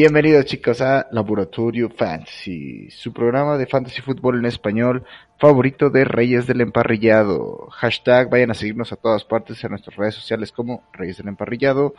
[0.00, 5.02] Bienvenidos chicos a Laboratorio Fantasy, su programa de fantasy fútbol en español
[5.40, 7.66] favorito de Reyes del Emparrillado.
[7.72, 11.94] Hashtag, vayan a seguirnos a todas partes en nuestras redes sociales como Reyes del Emparrillado.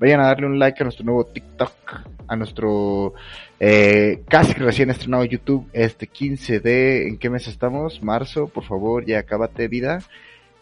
[0.00, 1.70] Vayan a darle un like a nuestro nuevo TikTok,
[2.26, 3.14] a nuestro
[3.60, 8.02] eh, casi recién estrenado YouTube este 15 de, ¿en qué mes estamos?
[8.02, 10.00] Marzo, por favor, ya acábate vida.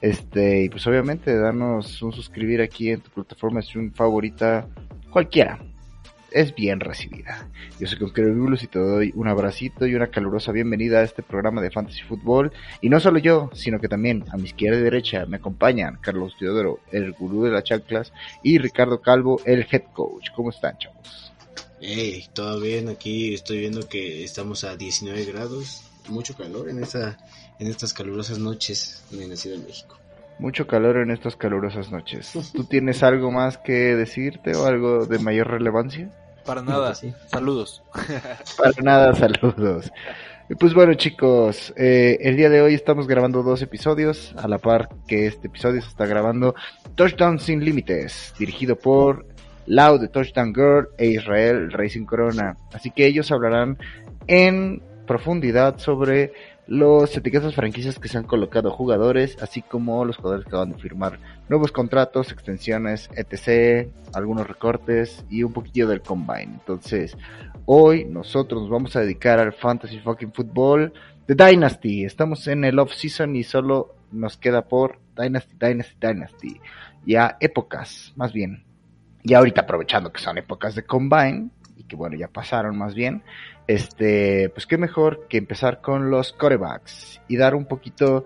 [0.03, 4.67] Este, y pues obviamente danos un suscribir aquí en tu plataforma de stream favorita,
[5.11, 5.59] cualquiera
[6.35, 7.49] es bien recibida.
[7.79, 11.61] Yo soy Conqueror y te doy un abracito y una calurosa bienvenida a este programa
[11.61, 12.53] de Fantasy Football.
[12.81, 16.35] Y no solo yo, sino que también a mi izquierda y derecha me acompañan Carlos
[16.39, 20.31] Teodoro, el gurú de las chanclas, y Ricardo Calvo, el head coach.
[20.35, 21.33] ¿Cómo están, chavos?
[21.81, 27.19] Hey, todo bien, aquí estoy viendo que estamos a 19 grados, mucho calor en esta,
[27.59, 29.99] en estas calurosas noches en la Ciudad de México.
[30.39, 32.33] Mucho calor en estas calurosas noches.
[32.53, 36.11] ¿Tú tienes algo más que decirte o algo de mayor relevancia?
[36.47, 36.95] Para nada,
[37.29, 37.83] saludos.
[38.57, 39.91] Para nada, saludos.
[40.59, 44.89] Pues bueno chicos, eh, el día de hoy estamos grabando dos episodios, a la par
[45.07, 46.55] que este episodio se está grabando
[46.95, 49.25] Touchdown Sin Límites, dirigido por
[49.67, 52.57] Lau de Touchdown Girl e Israel Racing Corona.
[52.73, 53.79] Así que ellos hablarán
[54.27, 56.33] en profundidad sobre
[56.67, 60.79] los etiquetas franquicias que se han colocado jugadores, así como los jugadores que acaban de
[60.79, 61.19] firmar
[61.49, 66.55] nuevos contratos, extensiones, etc., algunos recortes y un poquillo del combine.
[66.55, 67.17] Entonces,
[67.67, 70.93] hoy nosotros nos vamos a dedicar al Fantasy Fucking Football
[71.27, 72.05] de Dynasty.
[72.05, 76.61] Estamos en el off season y solo nos queda por Dynasty, Dynasty, Dynasty.
[77.05, 78.65] Ya épocas, más bien.
[79.25, 83.23] Y ahorita aprovechando que son épocas de combine y que bueno, ya pasaron más bien
[83.67, 88.25] este, pues qué mejor que empezar con los corebacks y dar un poquito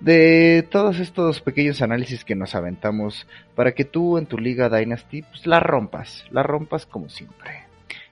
[0.00, 5.22] de todos estos pequeños análisis que nos aventamos para que tú en tu liga Dynasty
[5.22, 7.64] pues la rompas, la rompas como siempre.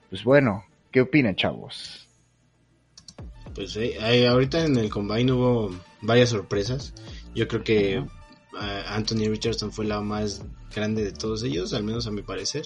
[0.09, 2.09] Pues bueno, ¿qué opinan chavos?
[3.55, 6.95] Pues eh, ahorita en el combine hubo varias sorpresas.
[7.35, 8.05] Yo creo que eh,
[8.87, 10.43] Anthony Richardson fue la más
[10.75, 12.65] grande de todos ellos, al menos a mi parecer.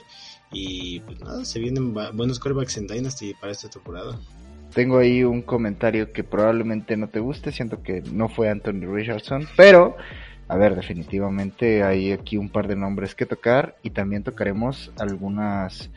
[0.52, 4.18] Y pues nada, se vienen buenos quarterbacks en Dynasty para esta temporada.
[4.74, 9.48] Tengo ahí un comentario que probablemente no te guste, siento que no fue Anthony Richardson,
[9.56, 9.96] pero
[10.48, 15.90] a ver, definitivamente hay aquí un par de nombres que tocar y también tocaremos algunas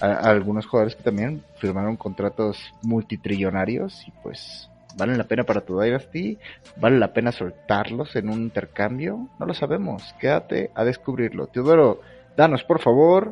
[0.00, 6.38] algunos jugadores que también firmaron contratos multitrillonarios y pues valen la pena para tu Dynasty,
[6.76, 11.46] vale la pena soltarlos en un intercambio, no lo sabemos, quédate a descubrirlo.
[11.46, 12.00] Teodoro,
[12.36, 13.30] danos por favor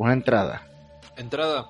[0.00, 0.62] una entrada.
[1.16, 1.68] Entrada.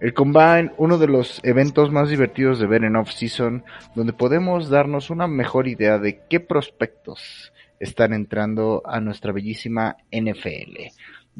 [0.00, 3.64] El Combine, uno de los eventos más divertidos de ver en off-season,
[3.96, 10.92] donde podemos darnos una mejor idea de qué prospectos están entrando a nuestra bellísima NFL.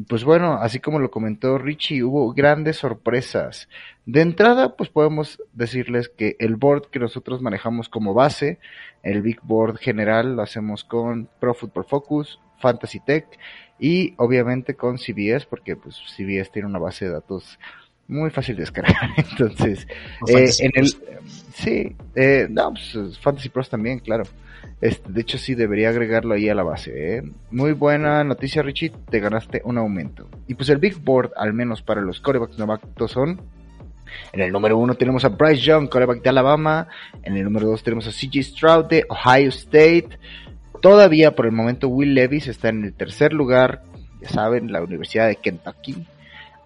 [0.06, 3.68] Pues bueno, así como lo comentó Richie, hubo grandes sorpresas.
[4.06, 8.60] De entrada, pues podemos decirles que el board que nosotros manejamos como base,
[9.02, 13.26] el Big Board general, lo hacemos con Pro Football Focus, Fantasy Tech
[13.80, 17.58] y obviamente con CBS, porque pues CBS tiene una base de datos
[18.08, 18.96] muy fácil de descargar.
[19.16, 19.86] Entonces,
[20.26, 20.88] eh, en el,
[21.54, 24.24] sí, eh, no, pues Fantasy Pros también, claro.
[24.80, 27.16] Este, de hecho, sí debería agregarlo ahí a la base.
[27.16, 27.22] ¿eh?
[27.50, 28.92] Muy buena noticia, Richie.
[29.10, 30.28] Te ganaste un aumento.
[30.46, 33.40] Y pues el Big Board, al menos para los corebacks novatos, son.
[34.32, 36.88] En el número uno tenemos a Bryce Young, coreback de Alabama.
[37.22, 40.10] En el número dos tenemos a CJ Stroud de Ohio State.
[40.80, 43.82] Todavía por el momento Will Levis está en el tercer lugar.
[44.22, 46.06] Ya saben, la Universidad de Kentucky.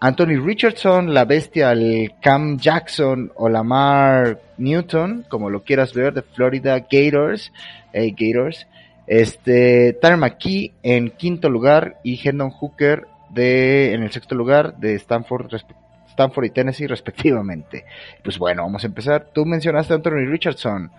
[0.04, 6.22] Anthony Richardson, la bestia, el Cam Jackson o Lamar Newton, como lo quieras ver, de
[6.22, 7.52] Florida Gators,
[7.92, 8.66] eh, Gators.
[9.06, 14.96] Este, Tyler McKee en quinto lugar y Hendon Hooker de, en el sexto lugar de
[14.96, 15.54] Stanford,
[16.08, 17.84] Stanford y Tennessee respectivamente.
[18.24, 19.28] Pues bueno, vamos a empezar.
[19.32, 20.90] Tú mencionaste a Anthony Richardson.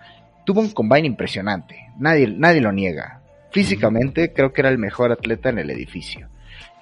[0.46, 1.88] Tuvo un combine impresionante.
[1.98, 3.20] Nadie, nadie lo niega.
[3.50, 6.30] Físicamente creo que era el mejor atleta en el edificio.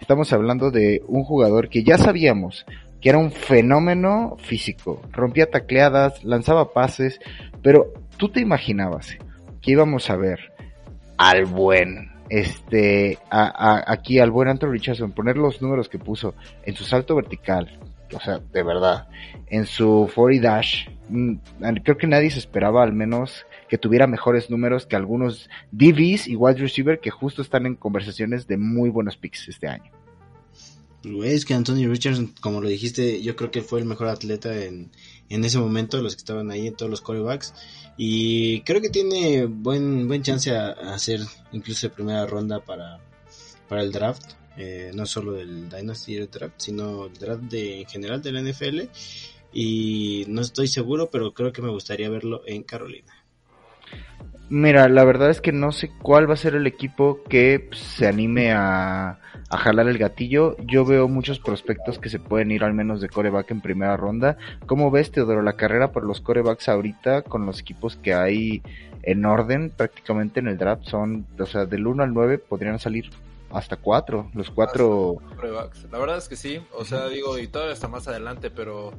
[0.00, 2.66] Estamos hablando de un jugador que ya sabíamos
[3.02, 5.02] que era un fenómeno físico.
[5.10, 7.20] Rompía tacleadas, lanzaba pases,
[7.60, 9.19] pero tú te imaginabas
[9.60, 10.52] que íbamos a ver
[11.19, 16.34] al buen, este, aquí al buen Anthony Richardson, poner los números que puso
[16.64, 17.78] en su salto vertical,
[18.12, 19.09] o sea, de verdad,
[19.49, 21.35] en su 40 dash, mm,
[21.82, 26.37] creo que nadie se esperaba al menos que tuviera mejores números que algunos DVs y
[26.37, 29.91] wide receiver que justo están en conversaciones de muy buenos picks este año.
[31.25, 34.91] Es que Anthony Richardson, como lo dijiste, yo creo que fue el mejor atleta en,
[35.29, 37.55] en ese momento, los que estaban ahí, en todos los corebacks.
[37.97, 41.20] Y creo que tiene buen, buen chance a, hacer
[41.53, 43.00] incluso de primera ronda para,
[43.69, 48.22] para el draft, eh, no solo del Dynasty Draft, sino el draft de, en general
[48.22, 48.81] del NFL.
[49.52, 53.12] Y no estoy seguro, pero creo que me gustaría verlo en Carolina.
[54.49, 58.06] Mira, la verdad es que no sé cuál va a ser el equipo que se
[58.06, 59.19] anime a,
[59.49, 60.56] a jalar el gatillo.
[60.66, 64.37] Yo veo muchos prospectos que se pueden ir al menos de coreback en primera ronda.
[64.66, 68.62] ¿Cómo ves, Teodoro, la carrera por los corebacks ahorita con los equipos que hay
[69.02, 70.84] en orden prácticamente en el draft?
[70.84, 73.10] Son, o sea, del 1 al 9 podrían salir
[73.52, 75.16] hasta 4, los 4...
[75.90, 78.93] La verdad es que sí, o sea, digo, y todavía está más adelante, pero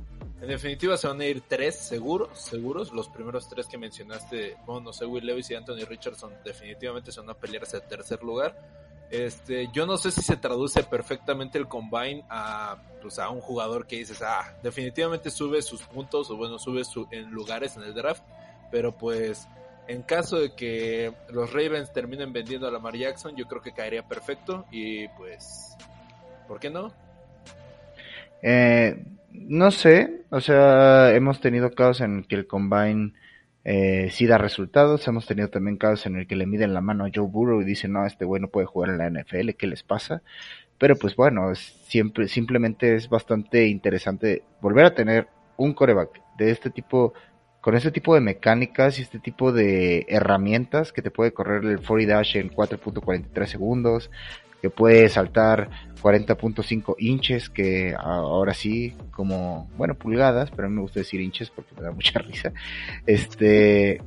[0.44, 2.92] en definitiva se van a ir tres seguros, seguros.
[2.92, 7.22] Los primeros tres que mencionaste, bueno, no sé, Will Levis y Anthony Richardson definitivamente se
[7.22, 8.54] van a pelearse al tercer lugar.
[9.10, 13.88] Este, yo no sé si se traduce perfectamente el combine a, pues, a un jugador
[13.88, 17.94] que dices, ah, definitivamente sube sus puntos o bueno, sube su, en lugares en el
[17.94, 18.24] draft,
[18.70, 19.48] pero pues
[19.88, 24.08] en caso de que los Ravens terminen vendiendo a Lamar Jackson, yo creo que caería
[24.08, 25.76] perfecto y pues,
[26.48, 26.94] ¿por qué no?
[28.42, 33.14] Eh, no sé, o sea, hemos tenido casos en que el combine
[33.66, 37.06] eh, sí da resultados, hemos tenido también casos en el que le miden la mano
[37.06, 39.68] a Joe Burrow y dicen, no, este güey no puede jugar en la NFL, ¿qué
[39.68, 40.22] les pasa?
[40.78, 46.70] Pero pues bueno, siempre, simplemente es bastante interesante volver a tener un coreback de este
[46.70, 47.14] tipo,
[47.64, 51.80] con este tipo de mecánicas y este tipo de herramientas que te puede correr el
[51.80, 54.12] 40 dash en 4.43 segundos,
[54.62, 55.70] que puede saltar
[56.02, 61.52] 40.5 inches, que ahora sí, como, bueno, pulgadas, pero a mí me gusta decir inches
[61.52, 62.52] porque me da mucha risa.
[63.06, 64.02] Este,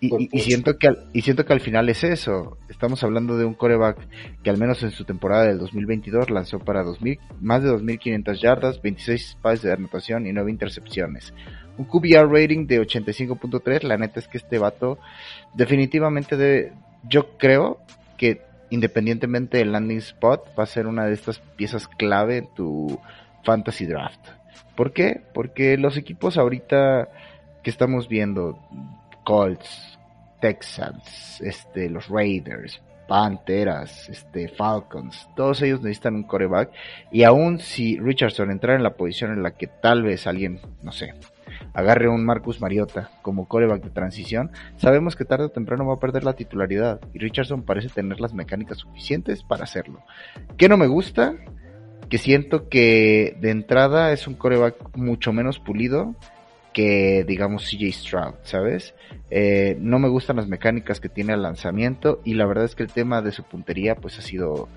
[0.00, 2.56] y, siento que al, y siento que al final es eso.
[2.70, 3.98] Estamos hablando de un coreback
[4.42, 8.80] que al menos en su temporada del 2022 lanzó para 2000, más de 2.500 yardas,
[8.80, 11.34] 26 pases de anotación y 9 intercepciones.
[11.78, 13.82] Un QBR rating de 85.3.
[13.84, 14.98] La neta es que este vato
[15.54, 16.72] definitivamente de,
[17.08, 17.78] yo creo
[18.16, 23.00] que independientemente del landing spot, va a ser una de estas piezas clave en tu
[23.44, 24.20] fantasy draft.
[24.76, 25.22] ¿Por qué?
[25.34, 27.08] Porque los equipos ahorita
[27.62, 28.58] que estamos viendo,
[29.24, 29.98] Colts,
[30.40, 36.70] Texans, este, los Raiders, Panteras, este, Falcons, todos ellos necesitan un coreback.
[37.10, 40.92] Y aún si Richardson entra en la posición en la que tal vez alguien, no
[40.92, 41.14] sé,
[41.72, 46.00] agarre un Marcus Mariota como coreback de transición, sabemos que tarde o temprano va a
[46.00, 50.02] perder la titularidad y Richardson parece tener las mecánicas suficientes para hacerlo.
[50.56, 51.34] ¿Qué no me gusta?
[52.08, 56.14] Que siento que de entrada es un coreback mucho menos pulido
[56.72, 58.94] que digamos CJ Stroud, ¿sabes?
[59.30, 62.84] Eh, no me gustan las mecánicas que tiene al lanzamiento y la verdad es que
[62.84, 64.68] el tema de su puntería pues ha sido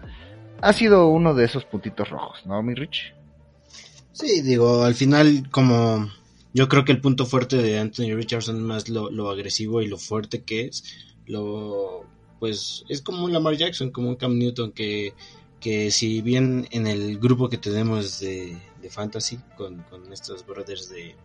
[0.62, 3.14] ha sido uno de esos puntitos rojos, ¿no, mi Rich?
[4.12, 6.08] Sí, digo, al final como
[6.54, 9.98] yo creo que el punto fuerte de Anthony Richardson es más lo, agresivo y lo
[9.98, 10.84] fuerte que es.
[11.26, 12.06] Lo,
[12.40, 15.14] pues es como un Lamar Jackson, como un Cam Newton que,
[15.60, 18.58] que si bien en el grupo que tenemos de,
[18.90, 21.16] fantasy con, estos brothers de,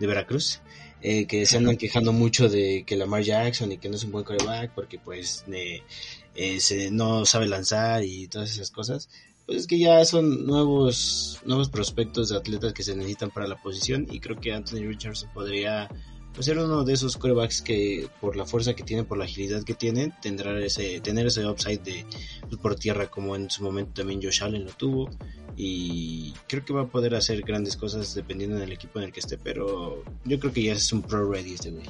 [0.00, 0.60] Veracruz,
[1.02, 4.12] eh, que se andan quejando mucho de que Lamar Jackson y que no es un
[4.12, 9.08] buen coreback porque pues eh, se, no sabe lanzar y todas esas cosas
[9.46, 13.60] pues es que ya son nuevos nuevos prospectos de atletas que se necesitan para la
[13.60, 15.88] posición y creo que Anthony Richardson podría
[16.34, 19.62] pues, ser uno de esos corebacks que por la fuerza que tienen, por la agilidad
[19.62, 22.04] que tienen, tendrá ese tener ese upside de
[22.48, 25.10] pues, por tierra como en su momento también Josh Allen lo tuvo.
[25.56, 29.20] Y creo que va a poder hacer grandes cosas dependiendo del equipo en el que
[29.20, 31.86] esté, pero yo creo que ya es un pro ready este güey.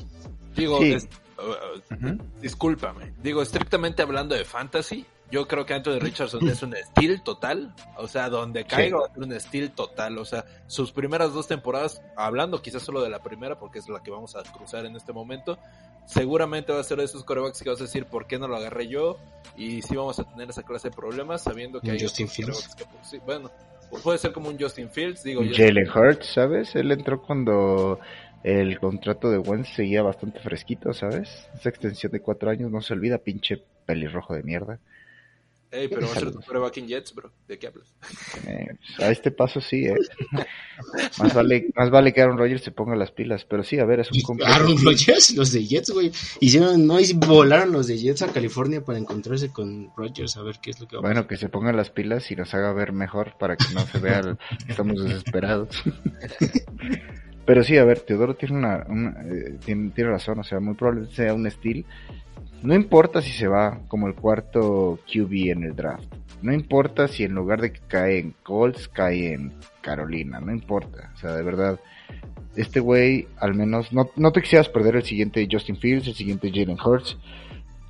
[0.54, 6.62] Digo, uh, uh, discúlpame, digo estrictamente hablando de fantasy, yo creo que Anthony Richardson es
[6.62, 7.74] un estilo total.
[7.96, 10.16] O sea, donde caiga va a ser un estilo total.
[10.18, 14.00] O sea, sus primeras dos temporadas, hablando quizás solo de la primera, porque es la
[14.00, 15.58] que vamos a cruzar en este momento,
[16.06, 18.54] seguramente va a ser de esos corebacks que vas a decir por qué no lo
[18.54, 19.18] agarré yo.
[19.56, 22.76] Y sí vamos a tener esa clase de problemas sabiendo que hay Justin Fields.
[22.76, 23.50] Pues, bueno,
[24.04, 25.42] puede ser como un Justin Fields, digo.
[25.52, 26.76] Jalen Hurts, ¿sabes?
[26.76, 27.98] Él entró cuando
[28.44, 31.48] el contrato de Wentz seguía bastante fresquito, ¿sabes?
[31.54, 34.78] Esa extensión de cuatro años no se olvida, pinche pelirrojo de mierda.
[35.74, 37.32] Ey, pero va a ser tu prueba en Jets, bro.
[37.48, 37.92] ¿De qué hablas?
[38.46, 39.96] Eh, a este paso sí, eh.
[41.18, 43.44] más, vale, más vale que Aaron Rodgers se ponga las pilas.
[43.44, 44.52] Pero sí, a ver, es un completo.
[44.52, 46.12] Aaron Rodgers, los de Jets, güey.
[46.38, 50.70] Hicieron, no, volaron los de Jets a California para encontrarse con Rodgers a ver qué
[50.70, 52.92] es lo que va a Bueno, que se pongan las pilas y nos haga ver
[52.92, 54.38] mejor para que no se vea,
[54.68, 55.82] estamos desesperados.
[57.46, 58.86] pero sí, a ver, Teodoro tiene una,
[59.24, 61.84] eh, tiene, tiene razón, o sea, muy probablemente sea un estilo
[62.64, 66.12] no importa si se va como el cuarto QB en el draft.
[66.40, 69.52] No importa si en lugar de que cae en Colts, cae en
[69.82, 70.40] Carolina.
[70.40, 71.10] No importa.
[71.14, 71.78] O sea, de verdad.
[72.56, 76.50] Este güey, al menos, no, no te quisieras perder el siguiente Justin Fields, el siguiente
[76.54, 77.18] Jalen Hurts.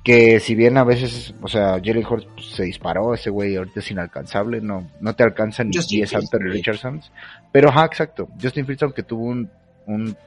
[0.03, 3.79] que si bien a veces, o sea, Jalen Hurts pues, se disparó, ese güey ahorita
[3.79, 6.57] es inalcanzable, no, no te alcanza ni Justin 10 Fields, Anthony güey.
[6.57, 7.11] Richardsons.
[7.51, 8.27] Pero, ajá, exacto.
[8.41, 9.49] Justin Fields, aunque tuvo un,
[9.85, 10.17] un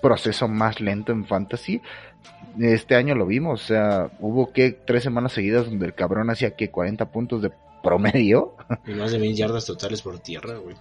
[0.00, 1.80] proceso más lento en fantasy,
[2.58, 6.56] este año lo vimos, o sea, hubo que tres semanas seguidas donde el cabrón hacía
[6.56, 7.52] que 40 puntos de
[7.82, 8.56] promedio.
[8.86, 10.76] Y más de mil yardas totales por tierra, güey.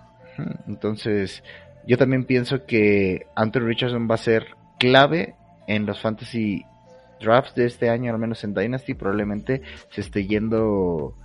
[0.68, 1.44] Entonces,
[1.86, 4.48] yo también pienso que Anthony Richardson va a ser
[4.78, 5.36] clave
[5.68, 6.66] en los fantasy
[7.20, 8.94] drafts de este año, al menos en Dynasty.
[8.94, 11.16] Probablemente se esté yendo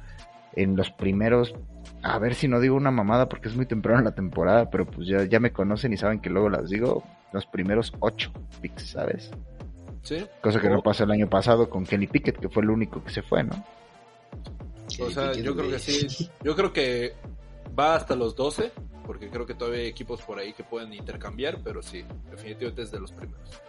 [0.55, 1.55] en los primeros.
[2.03, 4.87] A ver si no digo una mamada porque es muy temprano en la temporada, pero
[4.87, 7.05] pues ya, ya me conocen y saben que luego las digo.
[7.33, 9.31] Los primeros ocho picks, ¿sabes?
[10.05, 10.25] Sí.
[10.41, 13.03] Cosa que O- no pasó el año pasado con Kenny Pickett, que fue el único
[13.03, 13.65] que se fue, ¿no?
[15.01, 16.29] O sea, yo creo que sí.
[16.45, 17.15] Yo creo que
[17.79, 18.71] va hasta los 12,
[19.07, 22.91] porque creo que todavía hay equipos por ahí que pueden intercambiar, pero sí, definitivamente es
[22.93, 23.61] de los primeros.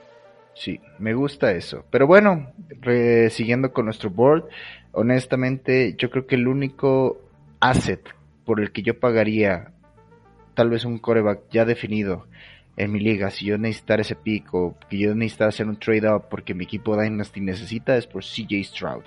[0.54, 1.84] Sí, me gusta eso.
[1.90, 2.52] Pero bueno,
[2.82, 4.46] re- siguiendo con nuestro board,
[4.92, 7.20] honestamente yo creo que el único
[7.60, 8.02] asset
[8.46, 9.72] por el que yo pagaría
[10.54, 12.28] tal vez un coreback ya definido
[12.78, 16.10] en mi liga, si yo necesitara ese pick o que yo necesitara hacer un trade
[16.10, 19.04] up porque mi equipo Dynasty necesita, es por CJ Stroud.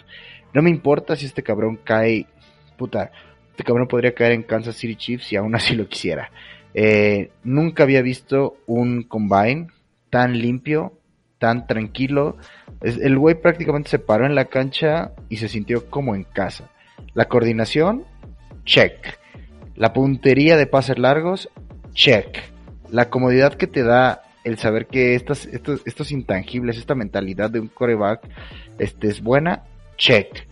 [0.54, 2.26] No me importa si este cabrón cae,
[2.76, 3.10] puta,
[3.50, 6.30] este cabrón podría caer en Kansas City Chiefs y aún así lo quisiera.
[6.74, 9.68] Eh, nunca había visto un combine
[10.10, 10.94] tan limpio,
[11.38, 12.36] tan tranquilo.
[12.80, 16.70] El güey prácticamente se paró en la cancha y se sintió como en casa.
[17.14, 18.04] La coordinación,
[18.64, 19.18] check.
[19.74, 21.50] La puntería de pases largos,
[21.92, 22.38] check.
[22.90, 27.60] La comodidad que te da el saber que estas, estos, estos intangibles, esta mentalidad de
[27.60, 28.26] un coreback
[28.78, 29.64] este, es buena,
[29.96, 30.46] check.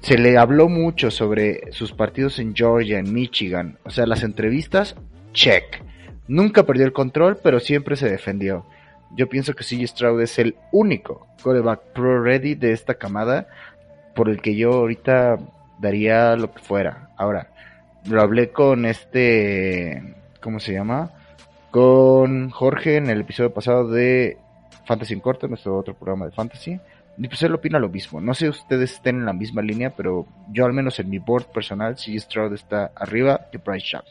[0.00, 3.78] Se le habló mucho sobre sus partidos en Georgia, en Michigan.
[3.84, 4.96] O sea, las entrevistas,
[5.32, 5.82] check.
[6.26, 8.66] Nunca perdió el control, pero siempre se defendió.
[9.16, 13.46] Yo pienso que CJ Stroud es el único quarterback pro ready de esta camada
[14.14, 15.38] por el que yo ahorita
[15.78, 17.10] daría lo que fuera.
[17.16, 17.50] Ahora,
[18.08, 21.12] lo hablé con este, ¿cómo se llama?
[21.74, 24.38] Con Jorge en el episodio pasado de
[24.86, 26.78] Fantasy en Corto, nuestro otro programa de Fantasy.
[27.18, 28.20] Y pues él opina lo mismo.
[28.20, 31.18] No sé si ustedes estén en la misma línea, pero yo al menos en mi
[31.18, 34.04] board personal, CJ Stroud está arriba de Bryce Young.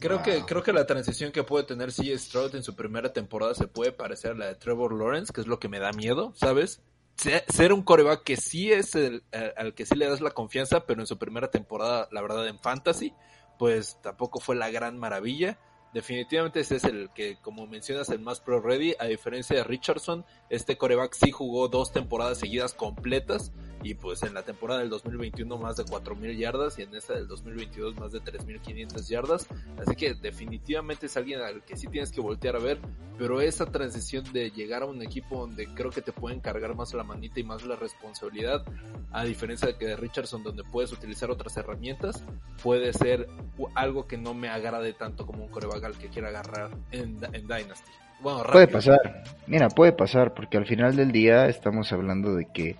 [0.00, 0.24] Creo Wow.
[0.24, 3.68] que creo que la transición que puede tener CJ Stroud en su primera temporada se
[3.68, 6.82] puede parecer a la de Trevor Lawrence, que es lo que me da miedo, ¿sabes?
[7.14, 10.30] Se- Ser un coreback que sí es el al- al que sí le das la
[10.32, 13.14] confianza, pero en su primera temporada, la verdad, en fantasy,
[13.60, 15.56] pues tampoco fue la gran maravilla.
[15.92, 18.94] Definitivamente ese es el que, como mencionas, el más pro ready.
[19.00, 23.52] A diferencia de Richardson, este coreback sí jugó dos temporadas seguidas completas.
[23.82, 27.26] Y pues en la temporada del 2021 más de 4.000 yardas y en esta del
[27.26, 29.46] 2022 más de 3.500 yardas.
[29.78, 32.78] Así que definitivamente es alguien al que sí tienes que voltear a ver.
[33.16, 36.92] Pero esa transición de llegar a un equipo donde creo que te pueden cargar más
[36.92, 38.64] la manita y más la responsabilidad,
[39.12, 42.22] a diferencia de que de Richardson donde puedes utilizar otras herramientas,
[42.62, 43.28] puede ser
[43.74, 47.42] algo que no me agrade tanto como un coreback al que quiera agarrar en, en
[47.46, 47.90] Dynasty.
[48.20, 52.76] Bueno, Puede pasar, mira, puede pasar, porque al final del día estamos hablando de que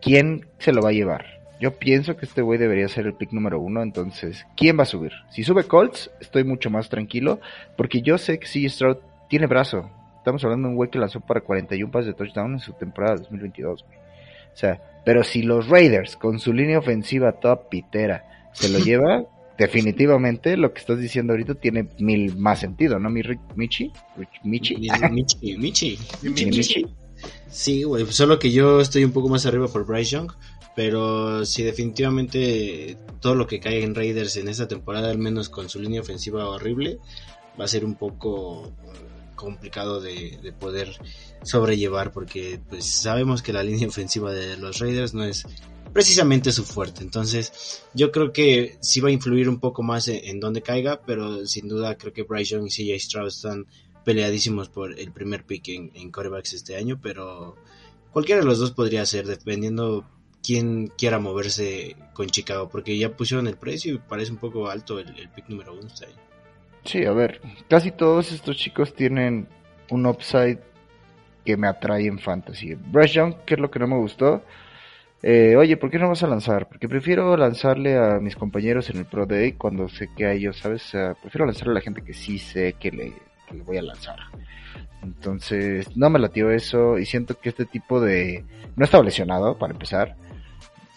[0.00, 1.36] quién se lo va a llevar.
[1.60, 4.86] Yo pienso que este güey debería ser el pick número uno, entonces, ¿quién va a
[4.86, 5.12] subir?
[5.30, 7.40] Si sube Colts, estoy mucho más tranquilo,
[7.76, 8.96] porque yo sé que CJ Stroud
[9.28, 9.90] tiene brazo.
[10.18, 13.16] Estamos hablando de un güey que lanzó para 41 pases de touchdown en su temporada
[13.16, 13.98] 2022, güey.
[13.98, 19.24] O sea, pero si los Raiders, con su línea ofensiva toda pitera, se lo lleva,
[19.58, 23.90] definitivamente lo que estás diciendo ahorita tiene mil más sentido, ¿no, mi Rick Michi?
[24.16, 24.76] Rich Michi?
[24.76, 25.98] Mi- Michi, Michi.
[26.22, 26.86] Michi, Michi.
[27.48, 30.32] Sí, güey, solo que yo estoy un poco más arriba por Bryce Young,
[30.74, 35.68] pero sí definitivamente todo lo que cae en Raiders en esta temporada, al menos con
[35.70, 36.98] su línea ofensiva horrible,
[37.58, 38.98] va a ser un poco eh,
[39.34, 40.90] complicado de, de poder
[41.42, 45.46] sobrellevar porque pues sabemos que la línea ofensiva de los Raiders no es
[45.96, 50.20] precisamente su fuerte, entonces yo creo que sí va a influir un poco más en,
[50.24, 53.66] en donde caiga, pero sin duda creo que Bryce Young y CJ Stroud están
[54.04, 57.56] peleadísimos por el primer pick en, en corebacks este año, pero
[58.10, 60.06] cualquiera de los dos podría ser, dependiendo
[60.42, 64.98] quién quiera moverse con Chicago, porque ya pusieron el precio y parece un poco alto
[64.98, 65.86] el, el pick número uno.
[65.86, 66.14] Está ahí.
[66.84, 69.48] Sí, a ver, casi todos estos chicos tienen
[69.88, 70.58] un upside
[71.46, 72.74] que me atrae en fantasy.
[72.74, 74.42] Bryce Young, que es lo que no me gustó.
[75.22, 76.68] Eh, oye, ¿por qué no vas a lanzar?
[76.68, 80.58] Porque prefiero lanzarle a mis compañeros en el Pro Day cuando sé que a ellos,
[80.58, 80.92] ¿sabes?
[81.20, 83.12] Prefiero lanzarle a la gente que sí sé que le,
[83.48, 84.18] que le voy a lanzar.
[85.02, 88.44] Entonces, no me latió eso y siento que este tipo de...
[88.76, 90.16] No estaba lesionado, para empezar.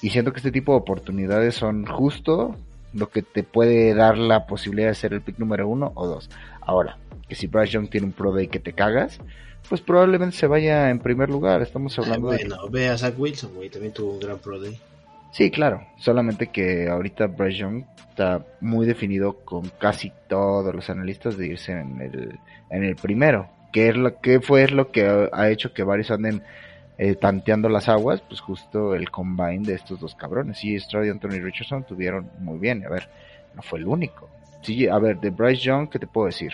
[0.01, 2.55] Y siento que este tipo de oportunidades son justo
[2.93, 6.29] lo que te puede dar la posibilidad de ser el pick número uno o dos.
[6.61, 9.19] Ahora, que si Bryce Young tiene un Pro Day que te cagas,
[9.67, 11.61] pues probablemente se vaya en primer lugar.
[11.61, 12.37] Estamos hablando de.
[12.37, 14.79] Bueno, ve a Zach Wilson, güey, también tuvo un gran Pro Day.
[15.31, 21.37] Sí, claro, solamente que ahorita Bryce Young está muy definido con casi todos los analistas
[21.37, 22.39] de irse en el,
[22.71, 23.47] en el primero.
[23.71, 26.41] ¿Qué, es lo, que fue lo que ha hecho que varios anden
[27.01, 28.21] eh, tanteando las aguas?
[28.21, 30.63] Pues justo el combine de estos dos cabrones.
[30.65, 32.85] Y Stroud y Anthony Richardson tuvieron muy bien.
[32.85, 33.09] A ver,
[33.55, 34.29] no fue el único.
[34.61, 36.51] Sí, a ver, de Bryce Young, ¿qué te puedo decir?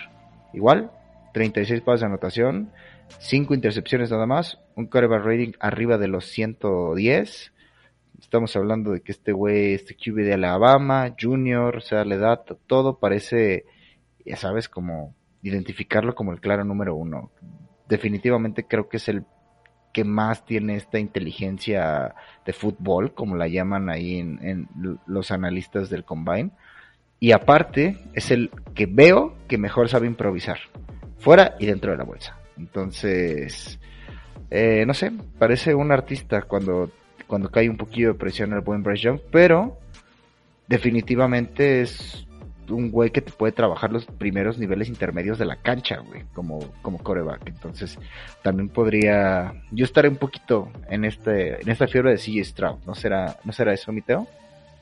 [0.53, 0.91] Igual,
[1.33, 2.71] 36 pases de anotación,
[3.17, 7.51] 5 intercepciones nada más, un quarterback rating arriba de los 110.
[8.21, 12.45] Estamos hablando de que este güey, este QB de Alabama, Junior, o sea, la edad,
[12.67, 13.65] todo parece,
[14.23, 17.31] ya sabes, como identificarlo como el claro número uno.
[17.89, 19.25] Definitivamente creo que es el
[19.95, 24.67] que más tiene esta inteligencia de fútbol, como la llaman ahí en,
[25.07, 26.51] los analistas del Combine.
[27.21, 30.59] Y aparte, es el que veo que mejor sabe improvisar.
[31.17, 32.37] Fuera y dentro de la bolsa.
[32.57, 33.79] Entonces,
[34.51, 36.91] eh, no sé, parece un artista cuando,
[37.25, 39.79] cuando cae un poquillo de presión el buen Bryce pero
[40.67, 42.27] definitivamente es
[42.69, 46.59] un güey que te puede trabajar los primeros niveles intermedios de la cancha, güey, como,
[46.81, 47.47] como coreback.
[47.47, 47.97] Entonces,
[48.41, 52.77] también podría yo estaré un poquito en este, en esta fiebre de CJ Stroud.
[52.85, 54.27] ¿No será, no será eso, Miteo?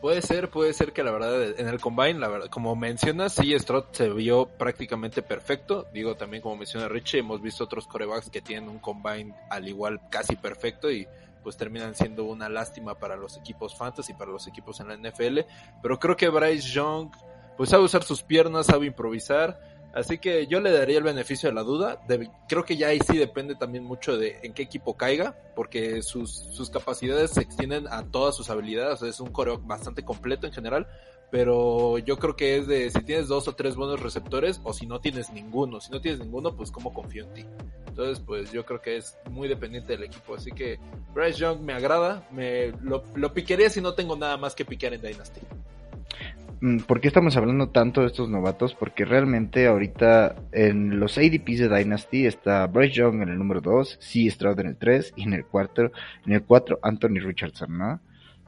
[0.04, 3.58] Puede ser, puede ser que la verdad en el combine, la verdad, como mencionas, sí,
[3.58, 5.88] Stroud se vio prácticamente perfecto.
[5.94, 10.02] Digo, también como menciona Richie, hemos visto otros corebacks que tienen un combine al igual
[10.10, 11.08] casi perfecto y
[11.42, 15.40] pues terminan siendo una lástima para los equipos fantasy, para los equipos en la NFL.
[15.82, 17.10] Pero creo que Bryce Young,
[17.58, 19.60] pues sabe usar sus piernas, sabe improvisar
[19.94, 22.00] Así que yo le daría el beneficio de la duda.
[22.48, 26.32] creo que ya ahí sí depende también mucho de en qué equipo caiga, porque sus,
[26.32, 29.04] sus capacidades se extienden a todas sus habilidades.
[29.04, 30.88] es un coreo bastante completo en general,
[31.30, 34.88] pero yo creo que es de si tienes dos o tres buenos receptores o si
[34.88, 35.80] no tienes ninguno.
[35.80, 37.46] Si no tienes ninguno, pues cómo confío en ti.
[37.88, 40.34] Entonces, pues yo creo que es muy dependiente del equipo.
[40.34, 40.80] Así que
[41.14, 42.28] Bryce Young me agrada.
[42.32, 45.42] Me lo, lo piquería si no tengo nada más que piquear en Dynasty.
[46.64, 48.74] Mm, ¿Por qué estamos hablando tanto de estos novatos?
[48.74, 53.98] Porque realmente ahorita en los ADPs de Dynasty está Bryce Young en el número 2,
[54.00, 54.30] C.
[54.32, 55.92] Stroud en el 3 y en el 4,
[56.26, 58.00] en el 4 Anthony Richardson, ¿no?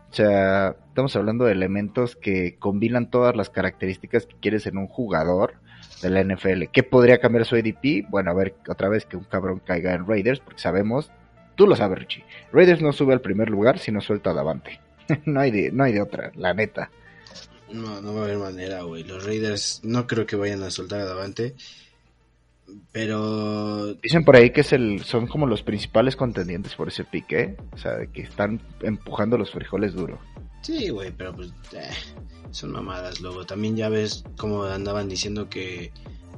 [0.09, 4.87] O sea, estamos hablando de elementos que combinan todas las características que quieres en un
[4.87, 5.55] jugador
[6.01, 6.67] de la NFL.
[6.71, 8.07] ¿Qué podría cambiar su ADP?
[8.07, 11.11] Bueno, a ver, otra vez que un cabrón caiga en Raiders, porque sabemos,
[11.55, 12.23] tú lo sabes, Richie.
[12.53, 14.79] Raiders no sube al primer lugar si no suelta a Davante.
[15.25, 16.89] no, hay de, no hay de otra, la neta.
[17.71, 19.03] No, no va a haber manera, güey.
[19.03, 21.55] Los Raiders no creo que vayan a soltar a Davante.
[22.91, 23.93] Pero.
[23.95, 27.57] Dicen por ahí que es el, son como los principales contendientes por ese pique, ¿eh?
[27.73, 30.19] O sea, de que están empujando los frijoles duro.
[30.61, 31.49] Sí, güey, pero pues.
[31.73, 31.89] Eh,
[32.51, 33.45] son mamadas, luego.
[33.45, 35.91] También ya ves cómo andaban diciendo que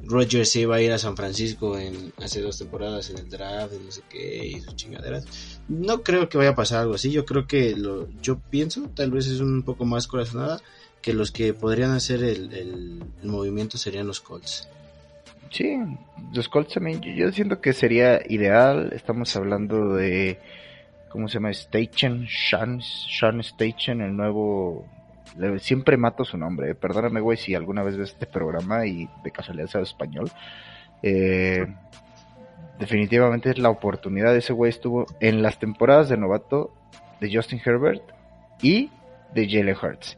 [0.03, 3.73] Rogers se iba a ir a San Francisco en hace dos temporadas en el draft,
[3.73, 5.59] y no sé qué, y sus chingaderas.
[5.67, 7.11] No creo que vaya a pasar algo así.
[7.11, 8.09] Yo creo que lo.
[8.21, 10.61] Yo pienso, tal vez es un poco más corazonada
[11.01, 14.67] que los que podrían hacer el, movimiento serían los Colts.
[15.51, 15.77] Sí,
[16.33, 20.39] los Colts también, yo, siento que sería ideal, estamos hablando de,
[21.09, 21.51] ¿cómo se llama?
[21.51, 24.85] Station, Sean, Sean Station, el nuevo,
[25.59, 29.67] siempre mato su nombre, perdóname güey si alguna vez ves este programa y de casualidad
[29.67, 30.29] sabes español.
[31.01, 31.65] Eh,
[32.79, 36.73] definitivamente es la oportunidad, ese güey estuvo en las temporadas de novato
[37.19, 38.03] de Justin Herbert
[38.61, 38.89] y
[39.33, 40.17] de Jalen Hurts.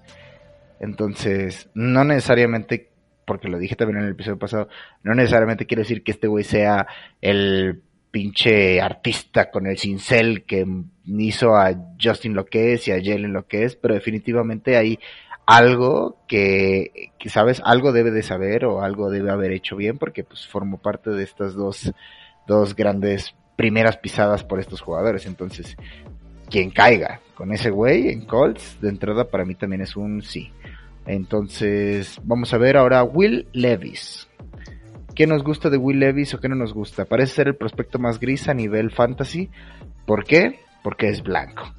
[0.79, 2.89] Entonces, no necesariamente,
[3.25, 4.69] porque lo dije también en el episodio pasado,
[5.03, 6.87] no necesariamente quiero decir que este güey sea
[7.21, 10.65] el pinche artista con el cincel que
[11.05, 14.99] hizo a Justin lo que es y a Jalen lo que es, pero definitivamente hay
[15.45, 20.23] algo que, que, sabes, algo debe de saber o algo debe haber hecho bien porque
[20.23, 21.91] pues formó parte de estas dos,
[22.47, 25.25] dos grandes primeras pisadas por estos jugadores.
[25.25, 25.75] Entonces,
[26.49, 30.51] quien caiga con ese güey en Colts, de entrada para mí también es un sí.
[31.09, 34.27] Entonces, vamos a ver ahora Will Levis.
[35.15, 37.05] ¿Qué nos gusta de Will Levis o qué no nos gusta?
[37.05, 39.49] Parece ser el prospecto más gris a nivel fantasy.
[40.05, 40.59] ¿Por qué?
[40.83, 41.73] Porque es blanco.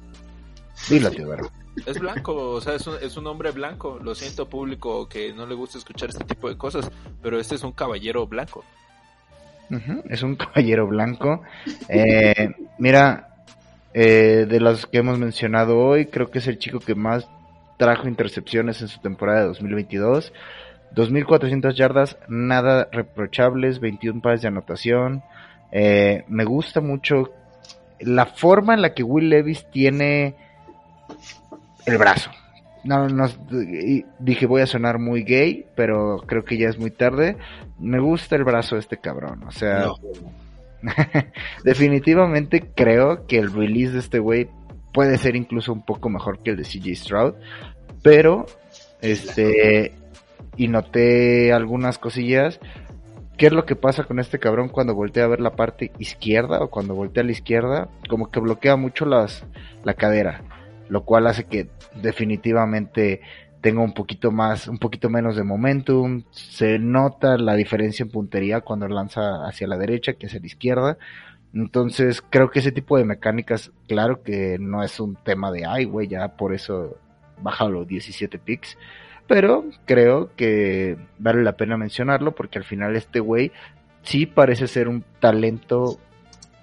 [0.89, 1.49] Dilo, Teodoro.
[1.85, 3.99] Es blanco, o sea, es un, es un, hombre blanco.
[4.03, 6.91] Lo siento, público, que no le gusta escuchar este tipo de cosas,
[7.21, 8.65] pero este es un caballero blanco.
[10.09, 11.41] es un caballero blanco.
[11.87, 13.45] Eh, mira,
[13.93, 17.29] eh, de los que hemos mencionado hoy, creo que es el chico que más
[17.81, 20.31] trajo intercepciones en su temporada de 2022.
[20.93, 25.23] 2.400 yardas, nada reprochables, 21 pares de anotación.
[25.71, 27.31] Eh, me gusta mucho
[27.99, 30.35] la forma en la que Will Levis tiene
[31.87, 32.29] el brazo.
[32.83, 33.27] no, no,
[34.19, 37.35] dije voy a sonar muy gay, pero creo que ya es muy tarde.
[37.79, 39.87] Me gusta el brazo de este cabrón, o sea,
[41.63, 44.49] definitivamente creo que el release de este güey
[44.93, 47.33] puede ser incluso un poco mejor que el de CJ Stroud,
[48.03, 48.45] pero
[49.01, 49.93] este
[50.57, 52.59] y noté algunas cosillas.
[53.37, 56.59] ¿Qué es lo que pasa con este cabrón cuando voltea a ver la parte izquierda
[56.61, 57.89] o cuando voltea a la izquierda?
[58.07, 59.43] Como que bloquea mucho las,
[59.83, 60.43] la cadera,
[60.89, 63.21] lo cual hace que definitivamente
[63.61, 66.23] tenga un poquito más, un poquito menos de momentum.
[66.31, 70.97] Se nota la diferencia en puntería cuando lanza hacia la derecha que hacia la izquierda.
[71.53, 75.85] Entonces, creo que ese tipo de mecánicas, claro que no es un tema de, ay,
[75.85, 76.97] güey, ya por eso
[77.41, 78.77] baja los 17 picks.
[79.27, 83.51] Pero creo que vale la pena mencionarlo porque al final este güey
[84.03, 85.99] sí parece ser un talento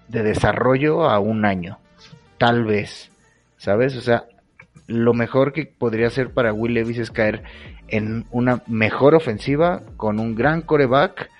[0.08, 1.78] de desarrollo a un año.
[2.38, 3.10] Tal vez.
[3.56, 3.96] ¿Sabes?
[3.96, 4.24] O sea,
[4.86, 7.42] lo mejor que podría hacer para Will Levis es caer
[7.88, 11.30] en una mejor ofensiva con un gran coreback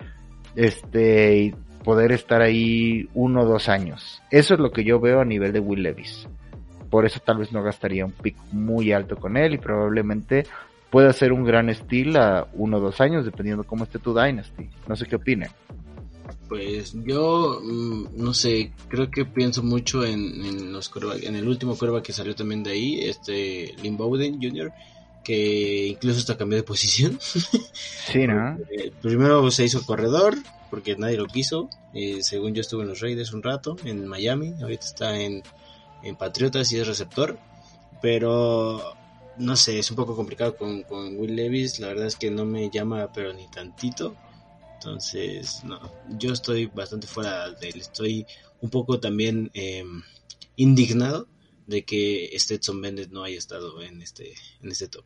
[0.56, 1.54] este y
[1.88, 4.20] poder estar ahí uno o dos años.
[4.31, 6.29] Eso es lo que yo veo a nivel de Will Levis.
[6.90, 10.46] Por eso tal vez no gastaría un pick muy alto con él y probablemente
[10.90, 14.68] pueda ser un gran estilo a uno o dos años dependiendo cómo esté tu Dynasty.
[14.87, 15.48] No sé qué opinen.
[16.46, 22.03] Pues yo, mm, no sé, creo que pienso mucho en, los en el último curva
[22.03, 24.70] que salió también de ahí, este Lynn Bowden Jr.,
[25.24, 27.18] que incluso hasta cambió de posición.
[27.22, 28.59] Sí, ¿no?
[28.70, 30.35] Eh, primero se hizo corredor,
[30.70, 31.68] porque nadie lo quiso.
[31.94, 35.42] Eh, según yo estuve en los Raiders un rato, en Miami, ahorita está en,
[36.02, 37.38] en Patriotas y es receptor.
[38.00, 38.94] Pero
[39.38, 42.44] no sé, es un poco complicado con, con Will Levis, la verdad es que no
[42.44, 44.14] me llama pero ni tantito.
[44.74, 45.81] Entonces, no,
[46.18, 47.81] yo estoy bastante fuera de él.
[47.81, 48.26] Estoy
[48.61, 50.02] un poco también em,
[50.57, 51.26] indignado
[51.68, 55.04] de que Stetson Bennett no haya estado en este en este top.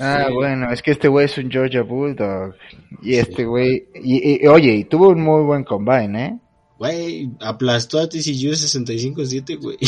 [0.00, 2.54] ah, bueno, es que este güey es un Georgia Bulldog.
[3.02, 6.38] Y este güey, y, oye, y tuvo un muy buen combine, ¿eh?
[6.78, 9.78] Güey, aplastó a TCU 65-7, güey.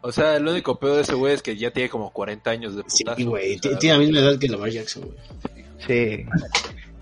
[0.00, 2.76] O sea, el único peor de ese güey es que ya tiene como 40 años
[2.76, 3.16] de putazo.
[3.16, 5.18] Sí, güey, tiene la misma edad que Lamar Jackson, güey.
[5.86, 6.24] Sí.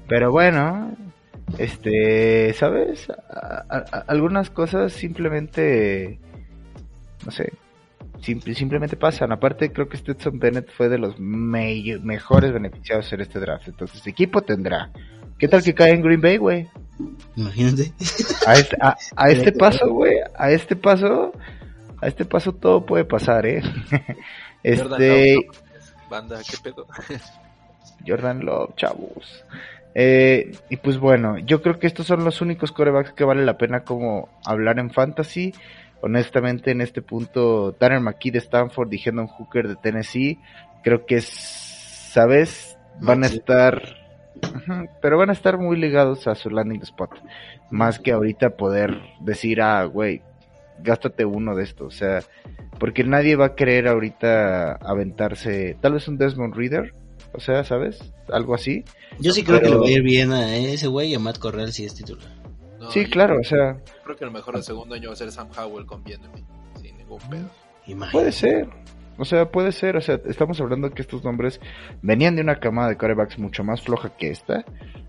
[0.09, 0.97] Pero bueno,
[1.59, 3.07] este, ¿sabes?
[4.09, 6.19] algunas cosas simplemente,
[7.25, 7.53] no sé,
[8.21, 9.33] simplemente pasan.
[9.33, 13.69] Aparte, creo que Stetson Bennett fue de los mejores beneficiados en este draft.
[13.69, 14.91] Entonces, equipo tendrá.
[15.39, 16.69] ¿Qué tal que cae en Green Bay, güey?
[17.37, 17.93] Imagínate.
[18.47, 21.33] A este, a este paso, güey, a este paso,
[22.01, 23.63] a este paso todo puede pasar, ¿eh?
[24.63, 25.37] este...
[26.09, 26.87] Banda, ¿qué pedo?
[28.07, 29.45] Jordan Love, chavos.
[29.95, 33.59] Eh, y pues bueno, yo creo que estos son los únicos corebacks que vale la
[33.59, 35.53] pena como hablar en fantasy.
[36.01, 40.39] Honestamente, en este punto, Tanner McKee de Stanford y Hendon Hooker de Tennessee,
[40.83, 42.77] creo que, ¿sabes?
[43.01, 43.83] Van a estar,
[45.01, 47.11] pero van a estar muy ligados a su landing spot.
[47.71, 50.23] Más que ahorita poder decir, ah, güey,
[50.83, 51.95] gástate uno de estos.
[51.95, 52.21] O sea,
[52.79, 56.95] porque nadie va a querer ahorita aventarse, tal vez un Desmond Reader
[57.37, 57.99] o sea, ¿sabes?
[58.29, 58.83] Algo así.
[59.21, 61.39] Yo sí creo que le va a ir bien a ese güey y a Matt
[61.39, 62.27] Corral si es titular.
[62.91, 63.79] Sí, claro, o sea.
[64.05, 67.21] Creo que lo mejor del segundo año va a ser Sam Howell con sin ningún
[67.31, 67.51] pedo.
[68.11, 68.69] Puede ser.
[69.19, 71.61] O sea, puede ser, o sea, estamos hablando que estos nombres
[72.03, 74.65] venían de una camada de corebacks mucho más floja que esta,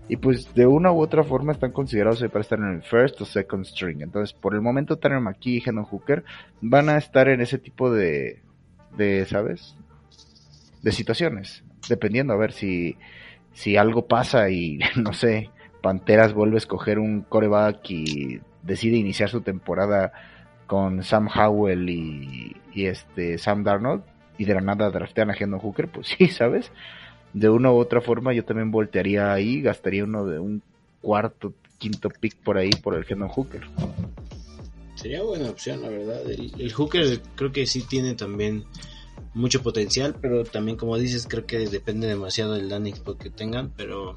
[0.08, 3.26] y pues de una u otra forma están considerados para estar en el first o
[3.26, 4.00] second string.
[4.00, 6.24] Entonces, por el momento, Tanner McKee y Hendon Hooker
[6.62, 8.40] van a estar en ese tipo de,
[8.96, 9.76] de ¿sabes?
[10.80, 12.96] De situaciones dependiendo, a ver si,
[13.52, 15.50] si algo pasa y, no sé,
[15.88, 20.12] Panteras vuelve a escoger un coreback y decide iniciar su temporada
[20.66, 24.02] con Sam Howell y, este Sam Darnold
[24.36, 26.70] y de la nada draftean a Hendon Hooker, pues sí, ¿sabes?
[27.32, 30.60] De una u otra forma yo también voltearía ahí, gastaría uno de un
[31.00, 33.62] cuarto, quinto pick por ahí por el Hendon Hooker.
[34.94, 36.20] Sería buena opción, la verdad.
[36.30, 38.66] el Hooker creo que sí tiene también
[39.32, 44.16] mucho potencial, pero también como dices, creo que depende demasiado del landing que tengan, pero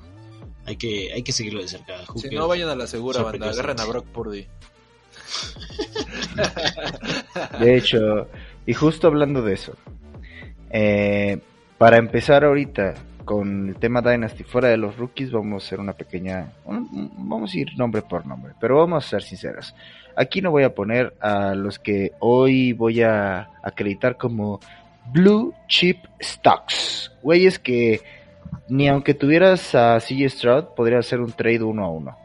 [0.66, 1.96] hay que, hay que seguirlo de cerca.
[2.16, 4.48] si no vayan a la segura, banda, agarren a Brock Purdy.
[7.60, 8.28] de hecho,
[8.66, 9.76] y justo hablando de eso,
[10.70, 11.40] eh,
[11.78, 12.96] para empezar ahorita
[13.26, 17.58] con el tema Dynasty fuera de los rookies, vamos a hacer una pequeña, vamos a
[17.58, 19.74] ir nombre por nombre, pero vamos a ser sinceros.
[20.16, 24.60] Aquí no voy a poner a los que hoy voy a acreditar como
[25.12, 27.12] Blue Chip Stocks.
[27.22, 28.02] Güeyes que
[28.68, 32.18] ni aunque tuvieras a CJ Stroud, podría hacer un trade uno a uno.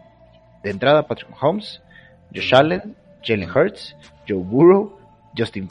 [0.63, 1.83] De entrada, Patrick Mahomes,
[2.35, 3.97] Josh Allen, Jalen Hurts,
[4.29, 4.99] Joe Burrow,
[5.37, 5.69] Justin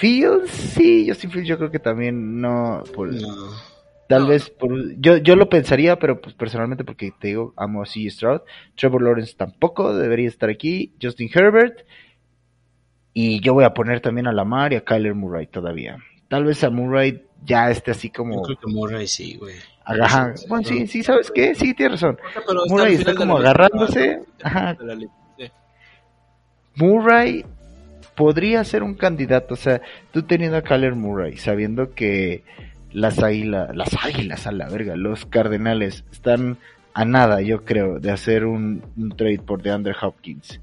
[0.00, 2.82] Fields, sí, Justin Fields yo creo que también no,
[4.08, 7.86] tal vez por, yo, yo lo pensaría, pero pues personalmente porque te digo, amo a
[7.86, 8.08] C.
[8.08, 8.42] Stroud,
[8.76, 11.84] Trevor Lawrence tampoco debería estar aquí, Justin Herbert,
[13.12, 15.98] y yo voy a poner también a Lamar y a Kyler Murray todavía.
[16.28, 18.36] Tal vez a Murray ya esté así como...
[18.36, 19.56] Yo creo que Murray sí, güey.
[19.88, 21.54] Ajá, bueno, sí, sí, ¿sabes qué?
[21.54, 22.18] Sí, tienes razón.
[22.68, 24.20] Murray está como agarrándose.
[24.42, 24.76] Ajá.
[26.76, 27.44] Murray
[28.14, 29.80] podría ser un candidato, o sea,
[30.12, 32.42] tú teniendo a Kyler Murray, sabiendo que
[32.92, 36.58] las águilas, las águilas a la verga, los cardenales están
[36.94, 38.82] a nada, yo creo, de hacer un,
[39.16, 40.60] trade por DeAndre Hopkins.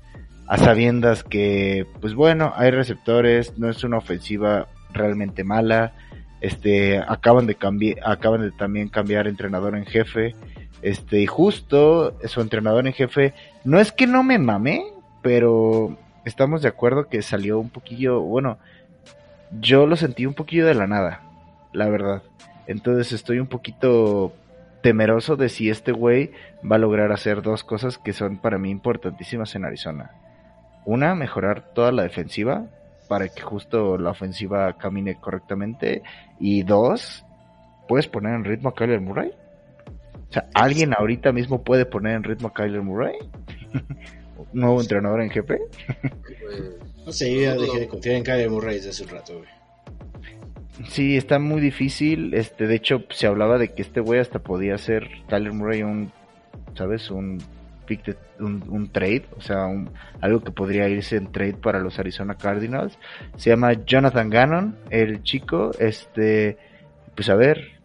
[0.47, 5.93] A sabiendas que, pues bueno, hay receptores, no es una ofensiva realmente mala.
[6.41, 10.35] Este, acaban de cambiar, acaban de también cambiar entrenador en jefe.
[10.81, 14.83] Este, y justo su entrenador en jefe, no es que no me mame,
[15.21, 18.57] pero estamos de acuerdo que salió un poquillo, bueno,
[19.59, 21.21] yo lo sentí un poquillo de la nada,
[21.73, 22.21] la verdad.
[22.67, 24.33] Entonces estoy un poquito
[24.81, 26.31] temeroso de si este güey
[26.69, 30.11] va a lograr hacer dos cosas que son para mí importantísimas en Arizona.
[30.85, 32.65] Una, mejorar toda la defensiva
[33.07, 36.03] para que justo la ofensiva camine correctamente.
[36.39, 37.25] Y dos,
[37.87, 39.31] ¿puedes poner en ritmo a Kyler Murray?
[40.29, 43.15] O sea, ¿alguien ahorita mismo puede poner en ritmo a Kyler Murray?
[44.53, 45.51] nuevo entrenador en GP.
[47.05, 49.55] no sé, yo ya dejé de confiar en Kyler Murray desde hace un rato, güey.
[50.89, 52.33] Sí, está muy difícil.
[52.33, 56.11] Este, de hecho, se hablaba de que este güey hasta podía ser Kyler Murray un,
[56.75, 57.09] ¿sabes?
[57.11, 57.41] Un
[57.85, 59.67] pick un, trade, o sea,
[60.21, 62.97] algo que podría irse en trade para los Arizona Cardinals.
[63.37, 66.57] Se llama Jonathan Gannon, el chico, este,
[67.15, 67.79] pues a ver,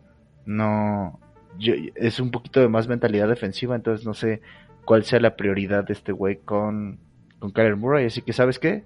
[0.46, 1.20] no,
[1.58, 4.40] yo, es un poquito de más mentalidad defensiva, entonces no sé
[4.84, 6.98] cuál sea la prioridad de este güey con,
[7.38, 8.06] con Kyler Murray.
[8.06, 8.84] Así que, ¿sabes qué?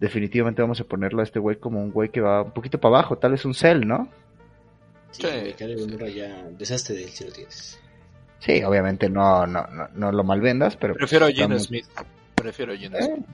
[0.00, 2.96] Definitivamente vamos a ponerlo a este güey como un güey que va un poquito para
[2.96, 4.08] abajo, tal vez un cell, ¿no?
[5.10, 5.26] Sí,
[5.56, 7.80] Kyler Murray ya desastre de él si lo tienes.
[8.40, 10.94] Sí, obviamente no, no, no, no lo malvendas, pero...
[10.94, 11.86] Prefiero a Gene Smith.
[12.34, 13.26] Prefiero a Gene eh, Smith.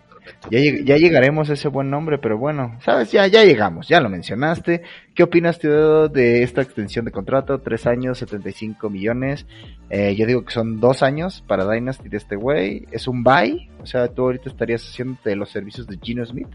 [0.50, 4.08] Ya, ya, llegaremos a ese buen nombre, pero bueno, sabes, ya, ya llegamos, ya lo
[4.08, 4.82] mencionaste.
[5.14, 7.60] ¿Qué opinas tú de esta extensión de contrato?
[7.60, 9.46] Tres años, 75 millones.
[9.90, 12.86] Eh, yo digo que son dos años para Dynasty de este güey.
[12.90, 13.70] ¿Es un buy?
[13.80, 16.48] O sea, tú ahorita estarías haciendo los servicios de Gino Smith.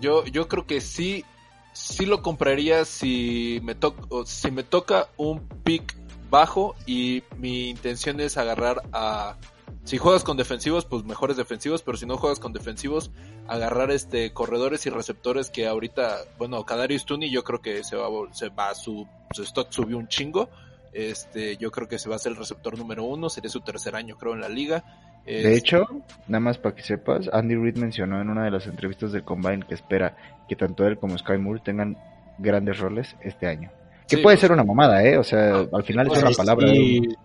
[0.00, 1.24] Yo, yo creo que sí,
[1.72, 3.94] sí lo compraría si me, to
[4.26, 5.96] si me toca un pick
[6.30, 9.36] bajo y mi intención es agarrar a
[9.84, 13.10] si juegas con defensivos, pues mejores defensivos, pero si no juegas con defensivos,
[13.46, 18.08] agarrar este corredores y receptores que ahorita, bueno, Kadarius Tuni yo creo que se va,
[18.32, 20.50] se va su, su stock subió un chingo.
[20.92, 23.94] Este, yo creo que se va a hacer el receptor número uno, sería su tercer
[23.94, 24.84] año creo en la liga.
[25.24, 25.86] De hecho,
[26.26, 29.64] nada más para que sepas, Andy Reid mencionó en una de las entrevistas del Combine
[29.66, 30.16] que espera
[30.48, 31.98] que tanto él como Sky Moore tengan
[32.38, 33.70] grandes roles este año.
[34.08, 34.40] Que puede pues.
[34.40, 35.18] ser una mamada, ¿eh?
[35.18, 36.66] O sea, al final es una palabra.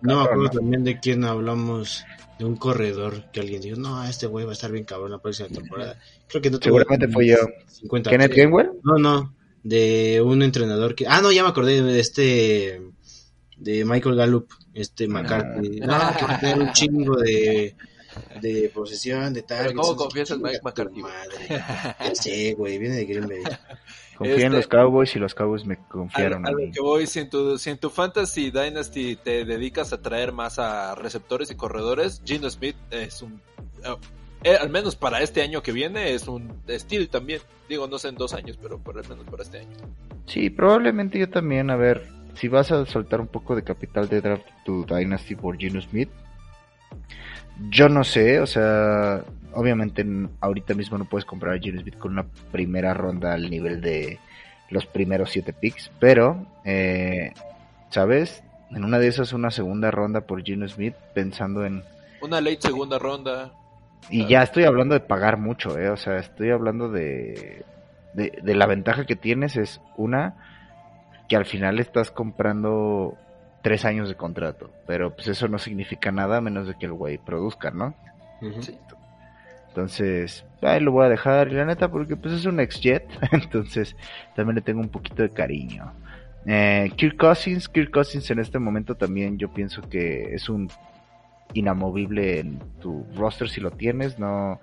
[0.02, 2.04] no me acuerdo también de quién hablamos,
[2.38, 5.18] de un corredor, que alguien dijo, no, este güey va a estar bien cabrón la
[5.18, 5.98] próxima temporada.
[6.28, 7.36] Creo que no Seguramente fue yo.
[7.66, 8.70] 50 ¿Kenneth Gainwell?
[8.82, 11.06] No, no, de un entrenador que...
[11.06, 12.82] Ah, no, ya me acordé de este...
[13.56, 15.80] De Michael Gallup, este McCarthy.
[15.82, 16.12] Ah.
[16.12, 17.76] No, que va a tener un chingo de
[18.40, 19.74] de posesión, de tal.
[19.74, 21.02] ¿Cómo confías en Mike McCarthy?
[21.02, 21.46] Madre.
[21.48, 23.42] Ya sé, güey, viene de Green Bay.
[24.16, 26.70] Confía en los este, Cowboys y los Cowboys me confiaron a, mí.
[26.70, 30.58] que voy, si en, tu, si en tu Fantasy Dynasty te dedicas a traer más
[30.58, 33.40] a receptores y corredores, Gino Smith es un...
[33.84, 33.96] Eh,
[34.44, 37.40] eh, al menos para este año que viene es un estilo también.
[37.68, 39.76] Digo, no sé en dos años, pero por al menos para este año.
[40.26, 44.20] Sí, probablemente yo también, a ver, si vas a soltar un poco de capital de
[44.20, 46.10] draft tu Dynasty por Gino Smith,
[47.70, 50.04] yo no sé, o sea, obviamente
[50.40, 54.18] ahorita mismo no puedes comprar a Gino Smith con una primera ronda al nivel de
[54.70, 57.32] los primeros siete picks, pero, eh,
[57.90, 58.42] ¿sabes?
[58.70, 61.82] En una de esas una segunda ronda por Gino Smith pensando en...
[62.20, 63.52] Una late segunda ronda.
[64.10, 65.88] Y ya estoy hablando de pagar mucho, ¿eh?
[65.88, 67.64] O sea, estoy hablando de,
[68.14, 70.34] de, de la ventaja que tienes es una
[71.28, 73.16] que al final estás comprando
[73.64, 74.70] tres años de contrato.
[74.86, 77.94] Pero pues eso no significa nada a menos de que el güey produzca, ¿no?
[79.68, 83.08] Entonces, ahí lo voy a dejar, la neta, porque pues es un ex-jet.
[83.32, 83.96] Entonces,
[84.36, 85.92] también le tengo un poquito de cariño.
[86.44, 90.68] Eh, Kirk Cousins, Kirk Cousins en este momento también yo pienso que es un
[91.54, 94.18] inamovible en tu roster si lo tienes.
[94.18, 94.60] No,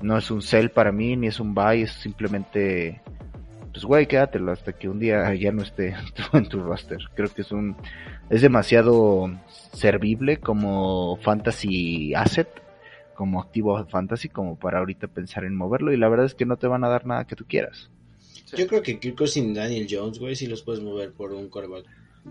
[0.00, 3.00] no es un sell para mí, ni es un buy, es simplemente
[3.74, 5.96] pues güey, quédatelo hasta que un día ya no esté
[6.32, 6.98] en tu roster.
[7.14, 7.76] Creo que es un
[8.30, 9.28] es demasiado
[9.72, 12.48] servible como fantasy asset,
[13.16, 16.56] como activo fantasy como para ahorita pensar en moverlo y la verdad es que no
[16.56, 17.90] te van a dar nada que tú quieras.
[18.56, 21.86] Yo creo que Kirk y Daniel Jones, güey, sí los puedes mover por un quarterback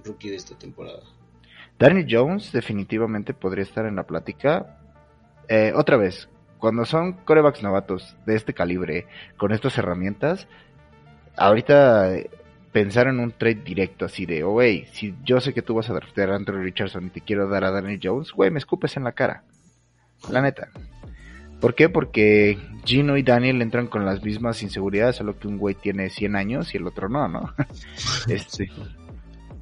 [0.06, 1.04] rookie de esta temporada.
[1.78, 4.80] Daniel Jones definitivamente podría estar en la plática.
[5.50, 10.48] Eh, otra vez, cuando son corebacks novatos de este calibre, con estas herramientas,
[11.38, 12.12] ahorita
[12.72, 15.90] pensar en un trade directo así de, oh, wey, si yo sé que tú vas
[15.90, 18.98] a draftear a Andrew Richardson y te quiero dar a Daniel Jones, güey, me escupes
[18.98, 19.44] en la cara.
[20.30, 20.70] La neta.
[21.62, 21.88] ¿Por qué?
[21.88, 26.36] Porque Gino y Daniel entran con las mismas inseguridades, solo que un güey tiene 100
[26.36, 27.54] años y el otro no, ¿no?
[28.28, 28.70] este,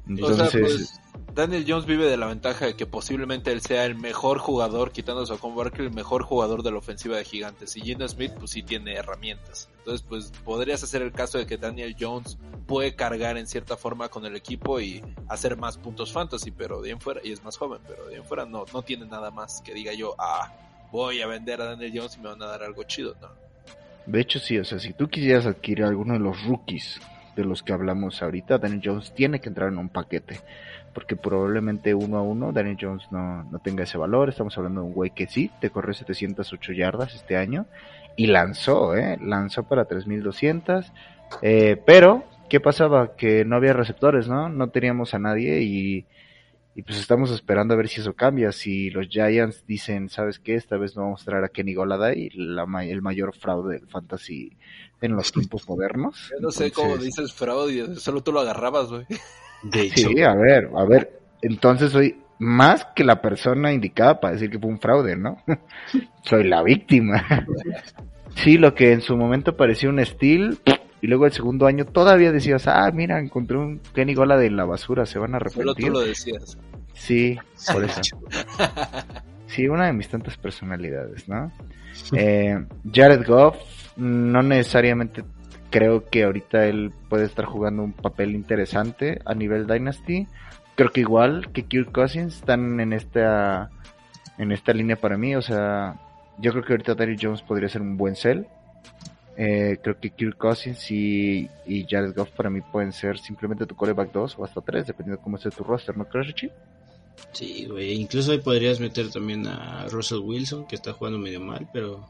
[0.08, 0.60] entonces...
[0.60, 1.01] Pues,
[1.34, 5.22] Daniel Jones vive de la ventaja de que posiblemente él sea el mejor jugador, quitando
[5.22, 7.74] a Con Barkley, el mejor jugador de la ofensiva de Gigantes.
[7.74, 9.70] Y Gino Smith, pues sí tiene herramientas.
[9.78, 14.10] Entonces, pues podrías hacer el caso de que Daniel Jones puede cargar en cierta forma
[14.10, 17.56] con el equipo y hacer más puntos fantasy, pero de en fuera, y es más
[17.56, 20.52] joven, pero de en fuera no, no tiene nada más que diga yo, ah,
[20.90, 23.28] voy a vender a Daniel Jones y me van a dar algo chido, ¿no?
[24.04, 27.00] De hecho, sí, o sea, si tú quisieras adquirir alguno de los rookies
[27.36, 30.40] de los que hablamos ahorita, Daniel Jones tiene que entrar en un paquete
[30.94, 34.28] porque probablemente uno a uno Daniel Jones no, no tenga ese valor.
[34.28, 37.66] Estamos hablando de un güey que sí, te corrió 708 yardas este año
[38.16, 39.18] y lanzó, ¿eh?
[39.20, 40.92] lanzó para 3200.
[41.40, 43.16] Eh, pero, ¿qué pasaba?
[43.16, 44.48] Que no había receptores, ¿no?
[44.48, 46.06] No teníamos a nadie y,
[46.74, 48.52] y pues estamos esperando a ver si eso cambia.
[48.52, 50.56] Si los Giants dicen, ¿sabes qué?
[50.56, 54.56] Esta vez no vamos a traer a Kenny Goladay, la, el mayor fraude del fantasy
[55.00, 56.30] en los tiempos modernos.
[56.30, 59.06] Yo no sé cómo dices fraude, solo tú lo agarrabas, güey.
[59.70, 61.20] Sí, a ver, a ver.
[61.42, 65.38] Entonces soy más que la persona indicada para decir que fue un fraude, ¿no?
[66.24, 67.24] soy la víctima.
[68.36, 70.58] sí, lo que en su momento parecía un steel
[71.00, 74.64] y luego el segundo año todavía decías, ah, mira, encontré un Kenny Gola de la
[74.64, 75.64] basura, se van a arrepentir.
[75.64, 76.58] Solo tú lo decías.
[76.94, 77.38] Sí,
[77.72, 78.00] por eso.
[79.46, 81.50] sí, una de mis tantas personalidades, ¿no?
[82.12, 82.56] Eh,
[82.92, 83.56] Jared Goff,
[83.96, 85.24] no necesariamente
[85.72, 90.28] creo que ahorita él puede estar jugando un papel interesante a nivel Dynasty.
[90.76, 93.70] Creo que igual que Kirk Cousins están en esta
[94.38, 95.34] en esta línea para mí.
[95.34, 95.98] O sea,
[96.38, 98.46] yo creo que ahorita Terry Jones podría ser un buen sell.
[99.36, 103.74] Eh, creo que Kirk Cousins y, y, Jared Goff para mí pueden ser simplemente tu
[103.74, 106.52] coreback 2 o hasta 3, dependiendo de cómo esté tu roster, ¿no crees, Richie?
[107.32, 107.94] Sí, güey.
[107.94, 112.04] Incluso ahí podrías meter también a Russell Wilson, que está jugando medio mal, pero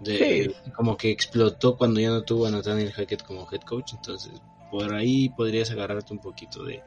[0.00, 4.32] de, como que explotó cuando ya no tuvo a Nathaniel Hackett como head coach, entonces
[4.70, 6.82] por ahí podrías agarrarte un poquito de,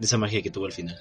[0.00, 0.96] esa magia que tuvo al final.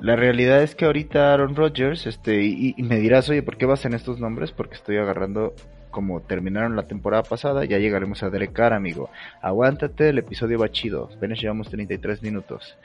[0.00, 3.66] La realidad es que ahorita Aaron Rodgers, este, y, y, me dirás, oye, ¿por qué
[3.66, 4.50] vas en estos nombres?
[4.50, 5.54] Porque estoy agarrando
[5.92, 9.10] como terminaron la temporada pasada, ya llegaremos a Derek Carr, amigo.
[9.40, 11.08] Aguántate, el episodio va chido.
[11.16, 12.76] Apenas llevamos 33 minutos.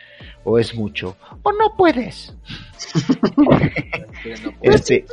[0.44, 2.36] O es mucho, o no puedes.
[4.62, 5.06] este,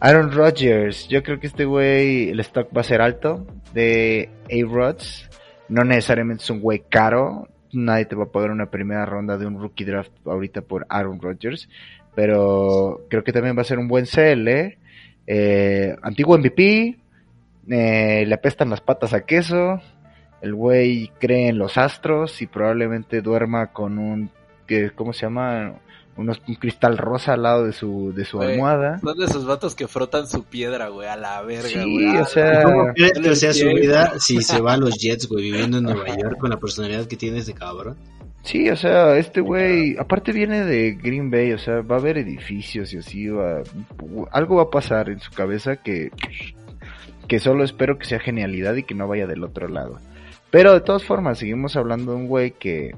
[0.00, 5.28] Aaron Rodgers, yo creo que este güey, el stock va a ser alto de A-Rods.
[5.68, 7.48] No necesariamente es un güey caro.
[7.72, 11.20] Nadie te va a pagar una primera ronda de un rookie draft ahorita por Aaron
[11.20, 11.68] Rodgers.
[12.14, 14.48] Pero creo que también va a ser un buen CL.
[14.48, 14.78] ¿eh?
[15.26, 16.96] Eh, antiguo MVP,
[17.68, 19.80] eh, le apestan las patas a queso,
[20.40, 24.30] el güey cree en los astros y probablemente duerma con un,
[24.66, 25.74] que, ¿cómo se llama?
[26.16, 28.98] Unos, un cristal rosa al lado de su, de su almohada.
[29.00, 32.62] Son de esos vatos que frotan su piedra, güey, a la verga, sí, o sea...
[32.62, 36.08] ¿Cómo que sea su vida si se va a los Jets, güey, viviendo en Nueva
[36.16, 37.96] York con la personalidad que tiene ese cabrón?
[38.46, 42.16] Sí, o sea, este güey, aparte viene de Green Bay, o sea, va a haber
[42.16, 43.64] edificios y así, va,
[44.30, 46.12] algo va a pasar en su cabeza que,
[47.26, 49.98] que solo espero que sea genialidad y que no vaya del otro lado.
[50.52, 52.94] Pero de todas formas, seguimos hablando de un güey que,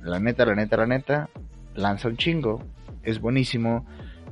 [0.00, 1.28] la neta, la neta, la neta,
[1.74, 2.62] lanza un chingo,
[3.02, 3.84] es buenísimo.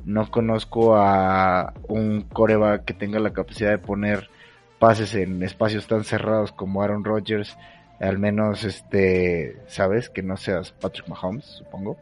[0.05, 4.31] No conozco a un coreba que tenga la capacidad de poner
[4.79, 7.59] pases en espacios tan cerrados como Aaron Rodgers
[8.03, 11.97] al menos este, sabes, que no seas Patrick Mahomes, supongo.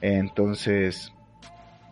[0.00, 1.12] Entonces,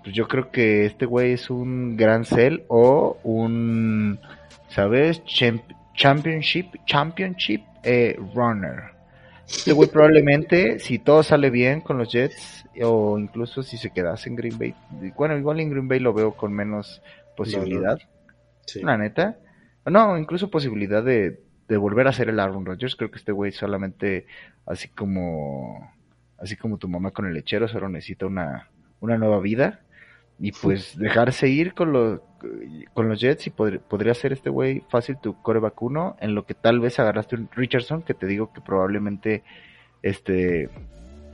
[0.02, 4.18] pues yo creo que este güey es un gran sell o un,
[4.68, 5.22] ¿sabes?
[5.94, 8.92] championship, championship eh, runner.
[9.46, 14.28] Este güey probablemente, si todo sale bien con los Jets, o incluso si se quedase
[14.28, 14.74] en Green Bay,
[15.16, 17.02] bueno, igual en Green Bay lo veo con menos
[17.36, 17.98] posibilidad,
[18.82, 19.38] la neta.
[19.86, 22.96] No, incluso posibilidad de, de volver a ser el Aaron Rodgers.
[22.96, 24.26] Creo que este güey solamente,
[24.66, 25.92] así como,
[26.38, 28.68] así como tu mamá con el lechero, solo necesita una,
[29.00, 29.80] una nueva vida.
[30.40, 32.20] Y pues dejarse ir con los,
[32.94, 36.54] con los Jets y podría ser este güey fácil tu core vacuno en lo que
[36.54, 39.42] tal vez agarraste un Richardson, que te digo que probablemente
[40.00, 40.70] este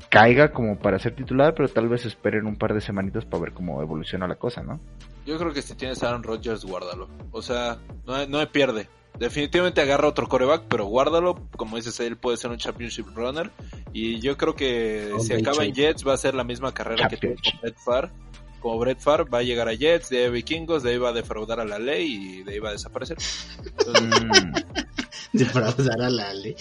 [0.09, 3.53] caiga como para ser titular, pero tal vez esperen un par de semanitas para ver
[3.53, 4.81] cómo evoluciona la cosa, ¿no?
[5.27, 7.09] Yo creo que si tienes a Aaron Rodgers, guárdalo.
[7.31, 7.77] O sea,
[8.07, 8.89] no, no me pierde
[9.19, 11.49] definitivamente agarra otro coreback, pero guárdalo.
[11.57, 13.51] Como dices, él puede ser un championship runner.
[13.93, 17.17] Y yo creo que si acaba en Jets va a ser la misma carrera que
[17.17, 18.11] tuvo con Brett Favre.
[18.61, 21.61] Como Brett Favre va a llegar a Jets, de Vikingos, de ahí va a defraudar
[21.61, 23.19] a la ley y de ahí va a desaparecer.
[25.33, 26.57] defraudar a la ley.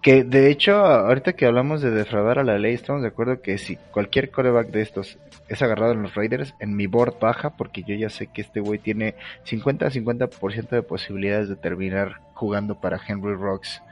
[0.00, 3.58] Que de hecho, ahorita que hablamos de defraudar a la ley, estamos de acuerdo que
[3.58, 5.18] si cualquier coreback de estos
[5.48, 8.60] es agarrado en los Raiders, en mi board baja, porque yo ya sé que este
[8.60, 9.14] güey tiene
[9.44, 13.82] 50-50% de posibilidades de terminar jugando para Henry Rocks.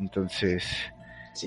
[0.00, 0.64] Entonces,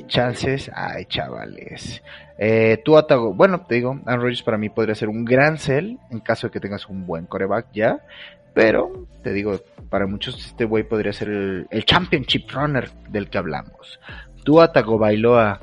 [0.08, 2.04] chances, ay chavales.
[2.38, 5.98] Eh, tú Atago, bueno, te digo, Aaron Rodgers para mí podría ser un gran sell
[6.12, 8.00] en caso de que tengas un buen coreback ya.
[8.54, 14.00] Pero, te digo, para muchos este güey podría ser el, championship runner del que hablamos.
[14.44, 15.60] Tú Atago Bailoa,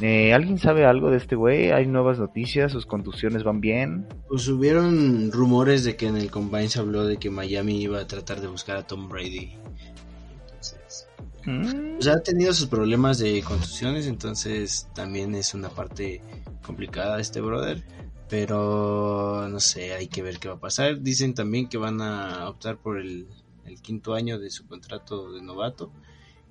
[0.00, 1.72] eh, ¿Alguien sabe algo de este güey?
[1.72, 2.72] ¿Hay nuevas noticias?
[2.72, 4.06] ¿Sus conducciones van bien?
[4.28, 8.06] Pues hubieron rumores de que en el Combine se habló de que Miami iba a
[8.06, 9.52] tratar de buscar a Tom Brady.
[10.42, 11.06] Entonces,
[11.44, 11.96] mm.
[11.96, 16.22] pues ha tenido sus problemas de contusiones, entonces también es una parte
[16.64, 17.82] complicada este brother.
[18.30, 21.00] Pero no sé, hay que ver qué va a pasar.
[21.02, 23.26] Dicen también que van a optar por el,
[23.82, 25.92] quinto año de su contrato de novato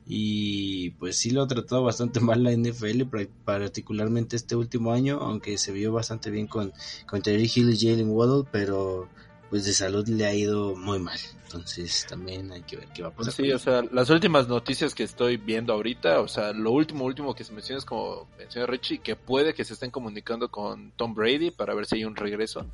[0.05, 3.03] y pues sí lo ha tratado bastante mal la NFL,
[3.45, 6.73] particularmente este último año, aunque se vio bastante bien con,
[7.07, 9.09] con Terry Hill y Jalen Waddle, pero
[9.49, 11.19] pues de salud le ha ido muy mal.
[11.45, 13.33] Entonces también hay que ver qué va a pasar.
[13.33, 17.33] Sí, o sea, las últimas noticias que estoy viendo ahorita, o sea, lo último, último
[17.33, 21.15] que se menciona es como menciona Richie, que puede que se estén comunicando con Tom
[21.15, 22.67] Brady para ver si hay un regreso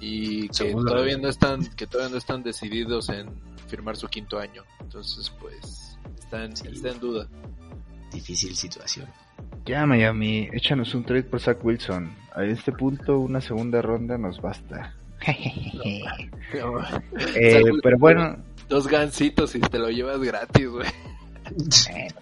[0.00, 3.28] y que todavía no están, que todavía no están decididos en
[3.66, 4.62] firmar su quinto año.
[4.80, 7.28] Entonces, pues está en, duda.
[8.12, 9.06] Difícil situación.
[9.64, 12.14] Ya Miami, échanos un trade por Zach Wilson.
[12.34, 14.97] A este punto una segunda ronda nos basta.
[17.34, 18.36] eh, pero bueno.
[18.68, 20.86] Dos gancitos y te lo llevas gratis, güey.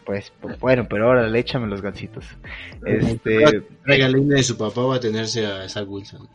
[0.05, 2.25] pues, pues, bueno, pero ahora le échame los gancitos.
[2.85, 6.29] Este, Regalina de su papá va a tenerse a Zach Wilson.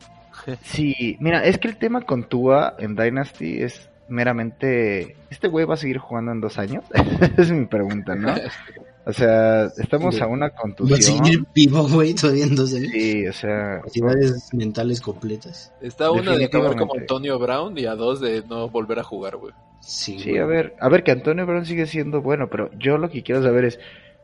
[0.63, 5.75] Sí, mira, es que el tema con Tua en Dynasty es meramente, ¿este güey va
[5.75, 6.83] a seguir jugando en dos años?
[6.93, 8.35] Esa es mi pregunta, ¿no?
[9.03, 10.95] O sea, estamos a una contusión.
[10.95, 12.91] ¿Va a seguir vivo, güey, todavía en dos años?
[12.91, 13.77] Sí, o sea...
[13.77, 15.73] Actividades mentales completas.
[15.81, 19.37] Está uno de acabar como Antonio Brown y a dos de no volver a jugar,
[19.37, 19.53] güey.
[19.79, 23.09] Sí, sí a ver, a ver, que Antonio Brown sigue siendo bueno, pero yo lo
[23.09, 23.79] que quiero saber es,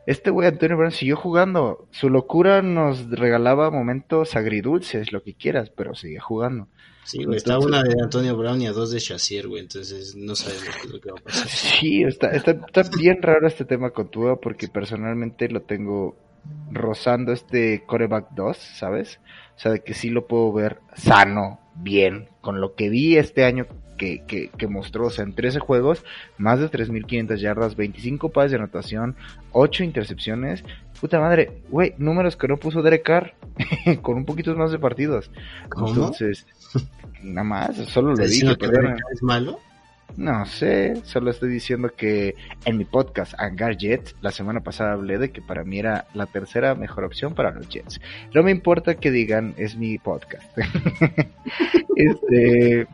[0.08, 1.86] este güey Antonio Brown siguió jugando.
[1.90, 6.66] Su locura nos regalaba momentos agridulces, lo que quieras, pero sigue jugando.
[7.04, 10.34] Sí, güey, está una de Antonio Brown y a dos de Shazier, güey, entonces no
[10.34, 11.46] sabemos qué es lo que va a pasar.
[11.48, 16.16] Sí, está, está, está bien raro este tema con Tua porque personalmente lo tengo
[16.70, 19.20] rozando este coreback 2, ¿sabes?
[19.56, 23.44] O sea, de que sí lo puedo ver sano, bien, con lo que vi este
[23.44, 23.66] año
[23.98, 26.04] que, que, que mostró, o sea, en 13 juegos,
[26.38, 29.16] más de 3.500 yardas, 25 pases de anotación,
[29.52, 30.64] 8 intercepciones.
[30.98, 33.34] Puta madre, güey, números que no puso Derek Carr
[34.02, 35.30] con un poquito más de partidos.
[35.68, 35.88] ¿Cómo?
[35.88, 36.46] Entonces,
[37.22, 38.56] nada más, solo lo dije.
[38.56, 38.66] Que
[39.12, 39.60] ¿Es malo?
[40.16, 42.34] No sé, solo estoy diciendo que
[42.64, 46.26] en mi podcast Hangar Jets la semana pasada hablé de que para mí era la
[46.26, 48.00] tercera mejor opción para los Jets.
[48.34, 50.50] No me importa que digan, es mi podcast.
[51.96, 52.88] este,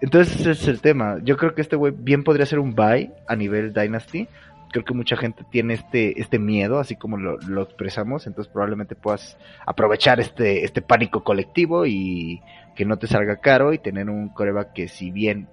[0.00, 1.18] entonces ese es el tema.
[1.22, 4.28] Yo creo que este güey bien podría ser un buy a nivel Dynasty.
[4.70, 9.38] Creo que mucha gente tiene este, este miedo, así como lo, expresamos, entonces probablemente puedas
[9.64, 12.42] aprovechar este, este pánico colectivo y
[12.74, 15.46] que no te salga caro y tener un coreback que si bien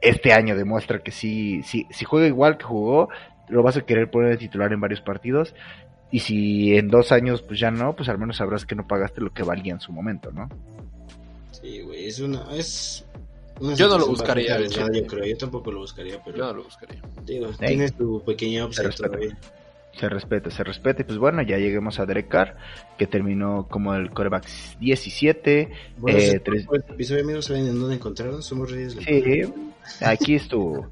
[0.00, 3.10] este año demuestra que si, si, si juega igual que jugó,
[3.48, 5.54] lo vas a querer poner de titular en varios partidos.
[6.10, 9.20] Y si en dos años pues ya no, pues al menos sabrás que no pagaste
[9.20, 10.48] lo que valía en su momento, ¿no?
[11.52, 12.42] Sí, güey, es una...
[12.52, 13.06] Es
[13.76, 14.60] yo no lo buscaría.
[14.60, 16.36] yo creo, yo tampoco lo buscaría, pero...
[16.36, 17.00] Yo no lo buscaría.
[17.24, 19.38] Digo, tienes tu pequeña opción todavía.
[19.92, 21.02] Se respeta, se respeta.
[21.02, 22.56] Y pues bueno, ya lleguemos a Derek Carr,
[22.96, 24.46] que terminó como el coreback
[24.80, 25.70] 17.
[25.98, 26.66] Bueno, eh, tres...
[26.88, 28.42] episodio, amigos, ¿saben en dónde encontraron?
[28.42, 28.96] Somos Reyes.
[29.04, 29.42] Sí,
[30.00, 30.88] aquí estuvo.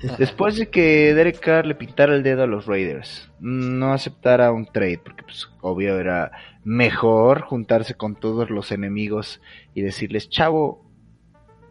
[0.18, 4.66] Después de que Derek Carr le pintara el dedo a los Raiders, no aceptara un
[4.66, 6.32] trade, porque pues obvio era
[6.64, 9.40] mejor juntarse con todos los enemigos
[9.74, 10.89] y decirles, chavo,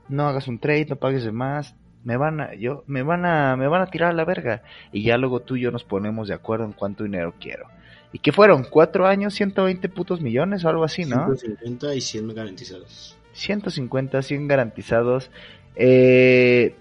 [0.09, 3.55] no hagas un trade, no pagues de más, me van a, yo, me van a,
[3.55, 4.63] me van a tirar a la verga.
[4.91, 7.67] Y ya luego tú y yo nos ponemos de acuerdo en cuánto dinero quiero.
[8.11, 8.63] ¿Y qué fueron?
[8.63, 11.35] ¿Cuatro años, 120 putos millones o algo así, no?
[11.35, 13.17] 150 y 100 garantizados.
[13.33, 15.29] 150, 100 garantizados.
[15.75, 16.75] Eh,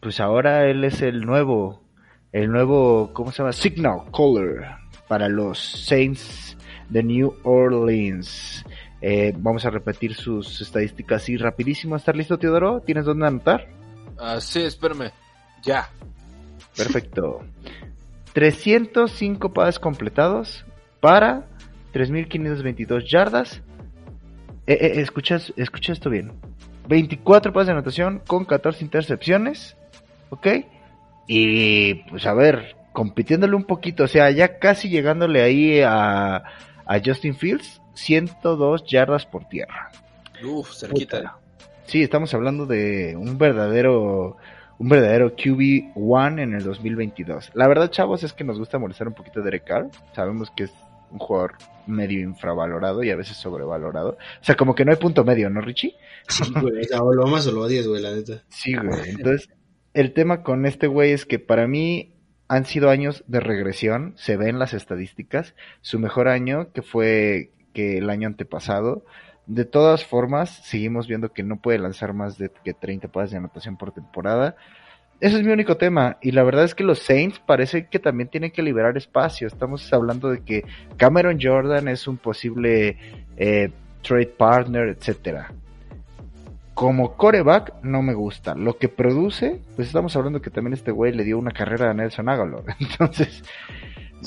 [0.00, 1.82] pues ahora él es el nuevo,
[2.32, 3.52] el nuevo, ¿cómo se llama?
[3.52, 4.66] Signal Caller
[5.08, 6.56] para los Saints
[6.88, 8.64] de New Orleans.
[9.00, 11.96] Eh, vamos a repetir sus estadísticas así rapidísimo.
[11.96, 12.80] ¿Estar listo, Teodoro?
[12.80, 13.68] ¿Tienes dónde anotar?
[14.18, 15.12] Ah, sí, espérame.
[15.62, 15.88] Ya.
[16.76, 17.44] Perfecto.
[18.32, 20.64] 305 pases completados
[21.00, 21.46] para
[21.92, 23.62] 3.522 yardas.
[24.66, 26.32] Eh, eh, escucha, escucha esto bien.
[26.88, 29.76] 24 pases de anotación con 14 intercepciones.
[30.30, 30.46] ¿Ok?
[31.28, 36.36] Y pues a ver, compitiéndole un poquito, o sea, ya casi llegándole ahí a,
[36.86, 39.90] a Justin Fields, 102 yardas por tierra.
[40.44, 41.38] Uf, cerquita.
[41.86, 44.36] Sí, estamos hablando de un verdadero
[44.78, 47.50] un verdadero QB1 en el 2022.
[47.54, 49.90] La verdad, chavos, es que nos gusta molestar un poquito a Derek Carr.
[50.14, 50.72] Sabemos que es
[51.10, 51.54] un jugador
[51.86, 54.10] medio infravalorado y a veces sobrevalorado.
[54.10, 55.94] O sea, como que no hay punto medio, ¿no, Richie?
[56.28, 56.86] Sí, güey.
[57.00, 58.42] O lo amas o lo odias, güey, la neta.
[58.48, 59.10] Sí, güey.
[59.10, 59.48] Entonces,
[59.94, 62.12] el tema con este güey es que para mí
[62.48, 64.14] han sido años de regresión.
[64.16, 65.54] Se ve en las estadísticas.
[65.80, 69.04] Su mejor año, que fue que el año antepasado,
[69.44, 73.36] de todas formas, seguimos viendo que no puede lanzar más de que 30 pases de
[73.36, 74.56] anotación por temporada.
[75.20, 76.16] Ese es mi único tema.
[76.22, 79.46] Y la verdad es que los Saints parece que también tienen que liberar espacio.
[79.46, 80.64] Estamos hablando de que
[80.96, 82.96] Cameron Jordan es un posible
[83.36, 83.70] eh,
[84.00, 85.52] trade partner, etcétera.
[86.72, 88.54] Como coreback no me gusta.
[88.54, 91.94] Lo que produce, pues estamos hablando que también este güey le dio una carrera a
[91.94, 92.64] Nelson Aguilar.
[92.80, 93.44] Entonces,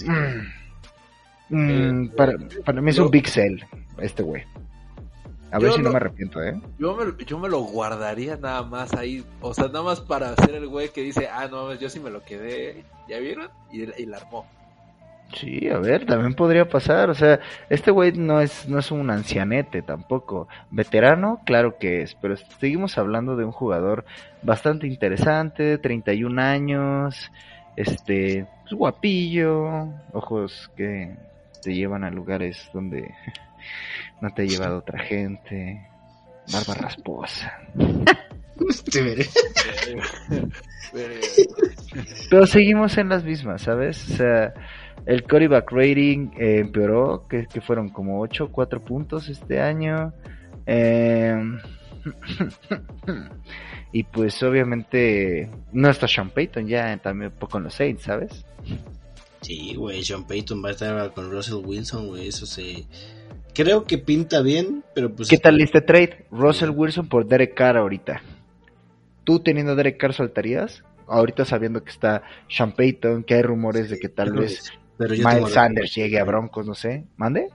[0.06, 0.59] mm,
[1.50, 2.34] mm, Eh, para,
[2.66, 3.64] para mí es un big sell
[4.00, 4.44] este güey.
[5.52, 6.60] A ver si no lo- me arrepiento, ¿eh?
[6.78, 9.24] Yo me, yo me lo guardaría nada más ahí.
[9.42, 12.12] O sea, nada más para ser el güey que dice, ah, no, yo sí me
[12.12, 12.84] lo quedé.
[13.08, 13.50] ¿Ya vieron?
[13.72, 14.46] Y, y la armó.
[15.34, 17.10] Sí, a ver, también podría pasar.
[17.10, 17.40] O sea,
[17.70, 20.48] este güey no es, no es un ancianete tampoco.
[20.70, 24.06] Veterano, claro que es, pero seguimos hablando de un jugador
[24.44, 27.32] bastante interesante, 31 años,
[27.76, 31.16] este, pues, guapillo, ojos que
[31.62, 33.14] te llevan a lugares donde
[34.22, 35.88] no te ha llevado otra gente,
[36.52, 37.60] barba rasposa.
[38.92, 39.26] Te veré.
[42.30, 44.04] Pero seguimos en las mismas, ¿sabes?
[44.10, 44.54] O sea,
[45.06, 50.14] el quarterback rating eh, empeoró, que, que fueron como 8, 4 puntos este año.
[50.66, 51.42] Eh,
[53.92, 58.46] y pues obviamente no está Sean Payton ya también poco en los Saints, ¿sabes?
[59.42, 62.86] Sí, güey, Sean Payton va a estar con Russell Wilson, güey, eso se...
[63.54, 65.28] Creo que pinta bien, pero pues...
[65.28, 66.26] ¿Qué tal este trade?
[66.32, 68.22] Russell Wilson por Derek Carr ahorita.
[69.24, 70.84] ¿Tú teniendo Derek Carr soltarías?
[71.08, 75.28] Ahorita sabiendo que está Sean Payton, que hay rumores de que tal vez Pero yo
[75.28, 77.06] Miles Sanders llegue a Broncos, no sé.
[77.18, 77.50] ¿Mande?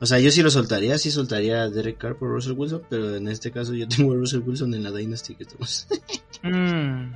[0.00, 3.16] O sea, yo sí lo soltaría, sí soltaría a Derek Carr por Russell Wilson, pero
[3.16, 5.88] en este caso yo tengo a Russell Wilson en la Dynasty que tenemos.
[6.46, 7.14] Mm,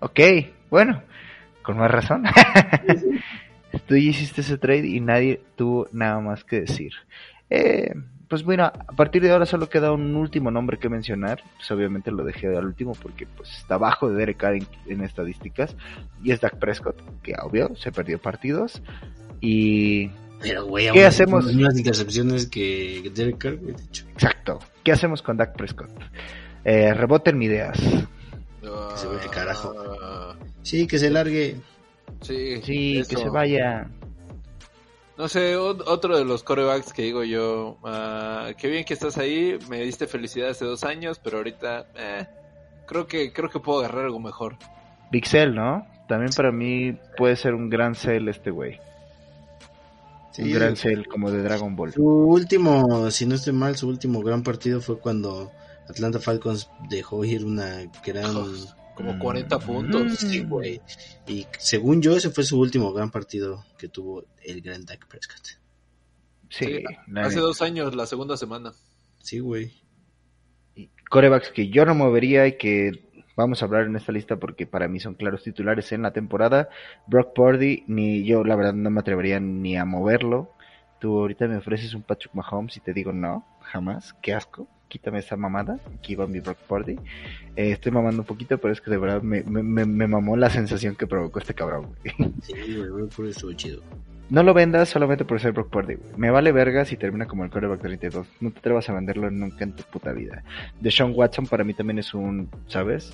[0.00, 0.20] ok,
[0.68, 1.02] bueno,
[1.66, 2.22] con más razón.
[3.88, 6.92] Tú hiciste ese trade y nadie tuvo nada más que decir.
[7.50, 7.92] Eh,
[8.28, 11.42] pues bueno, a partir de ahora solo queda un último nombre que mencionar.
[11.56, 15.02] Pues obviamente lo dejé al último porque pues está abajo de Derek Carr en, en
[15.02, 15.76] estadísticas.
[16.22, 18.80] Y es Dak Prescott, que obvio se perdió partidos.
[19.40, 20.08] Y
[20.40, 21.46] Pero, güey, ¿Qué hacemos?
[21.46, 24.06] Las mismas intercepciones que Derek Carr, güey, de hecho.
[24.12, 25.90] exacto, ¿qué hacemos con Dak Prescott?
[26.64, 27.78] Eh, reboten mis ideas.
[28.96, 29.72] Se ve el carajo.
[30.02, 31.56] Ah, Sí, que se largue.
[32.22, 33.10] Sí, Sí, eso.
[33.10, 33.88] que se vaya.
[35.18, 39.16] No sé, ot- otro de los corebacks que digo yo, ah, qué bien que estás
[39.16, 42.26] ahí, me diste felicidad hace dos años, pero ahorita, eh,
[42.86, 44.56] creo que creo que puedo agarrar algo mejor.
[45.10, 45.86] Big Cell, ¿no?
[46.08, 48.78] También para mí puede ser un gran cell este güey.
[50.32, 51.92] Sí, un gran cell como de Dragon Ball.
[51.94, 55.50] Su último, si no estoy mal, su último gran partido fue cuando
[55.88, 58.34] Atlanta Falcons dejó ir una gran...
[58.94, 59.18] Como Mm.
[59.18, 60.12] 40 puntos.
[60.14, 60.80] Sí, güey.
[61.26, 65.60] Y según yo, ese fue su último gran partido que tuvo el gran Dak Prescott.
[66.48, 66.82] Sí,
[67.14, 68.72] Hace dos años, la segunda semana.
[69.18, 69.72] Sí, güey.
[71.10, 74.88] Corebacks que yo no movería y que vamos a hablar en esta lista porque para
[74.88, 76.70] mí son claros titulares en la temporada.
[77.06, 80.52] Brock Purdy, ni yo la verdad no me atrevería ni a moverlo.
[81.00, 84.68] Tú ahorita me ofreces un Patrick Mahomes y te digo no, jamás, qué asco.
[84.88, 86.94] Quítame esa mamada, aquí va mi Brock Purdy.
[87.56, 90.36] Eh, estoy mamando un poquito, pero es que de verdad me, me, me- me mamó
[90.36, 91.94] la sensación que provocó este cabrón.
[92.04, 92.32] güey.
[92.42, 93.82] Sí, güey, por eso chido.
[94.28, 96.10] No lo vendas solamente por ser Brock Purdy, güey.
[96.16, 98.26] Me vale verga si termina como el coreback 32.
[98.40, 100.42] No te atrevas a venderlo nunca en tu puta vida.
[100.80, 103.12] Deshaun Watson para mí también es un, ¿sabes?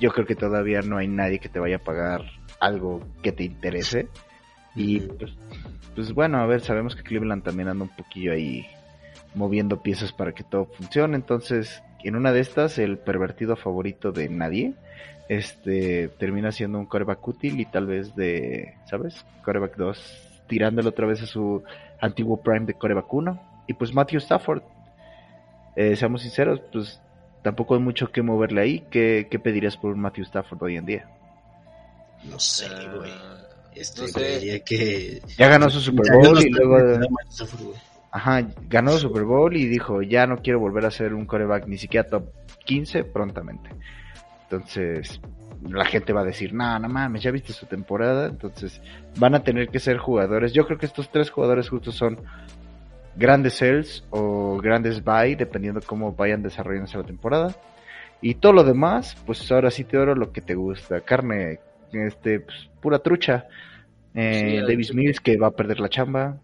[0.00, 2.22] Yo creo que todavía no hay nadie que te vaya a pagar
[2.60, 4.08] algo que te interese.
[4.76, 5.32] Y pues,
[5.96, 8.64] pues bueno, a ver, sabemos que Cleveland también anda un poquillo ahí
[9.34, 11.16] moviendo piezas para que todo funcione.
[11.16, 14.74] Entonces, en una de estas, el pervertido favorito de nadie,
[15.28, 19.24] este, termina siendo un coreback útil y tal vez de, ¿sabes?
[19.44, 21.62] Coreback 2, tirándolo otra vez a su
[22.00, 23.42] antiguo prime de coreback 1.
[23.68, 24.62] Y pues Matthew Stafford,
[25.76, 27.00] eh, seamos sinceros, pues
[27.42, 28.86] tampoco hay mucho que moverle ahí.
[28.90, 31.08] ¿Qué, qué pedirías por un Matthew Stafford hoy en día?
[32.24, 32.66] No sé,
[32.96, 33.12] güey.
[33.74, 34.62] Este, no sé.
[34.66, 35.22] que...
[35.38, 36.98] Ya ganó su Super Bowl y luego...
[38.12, 41.66] Ajá, ganó el Super Bowl y dijo, ya no quiero volver a ser un coreback
[41.66, 42.28] ni siquiera top
[42.64, 43.70] 15 prontamente.
[44.42, 45.20] Entonces,
[45.68, 48.26] la gente va a decir, no, no mames, ya viste su temporada.
[48.26, 48.82] Entonces,
[49.16, 50.52] van a tener que ser jugadores.
[50.52, 52.18] Yo creo que estos tres jugadores justos son
[53.14, 57.54] grandes sales o grandes buy, dependiendo cómo vayan desarrollándose la temporada.
[58.20, 61.00] Y todo lo demás, pues ahora sí te oro lo que te gusta.
[61.00, 61.60] Carne,
[61.92, 63.46] este, pues, pura trucha.
[64.14, 64.94] Eh, Sí, Davis.
[64.94, 66.38] Mills que va a perder la chamba.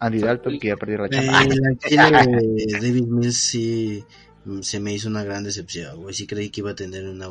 [0.00, 1.44] Andy Dalton que ya perdió la Eh, chamba.
[1.44, 4.04] la chile de David Mills sí
[4.46, 6.14] mm, se me hizo una gran decepción, güey.
[6.14, 7.28] Sí creí que iba a tener una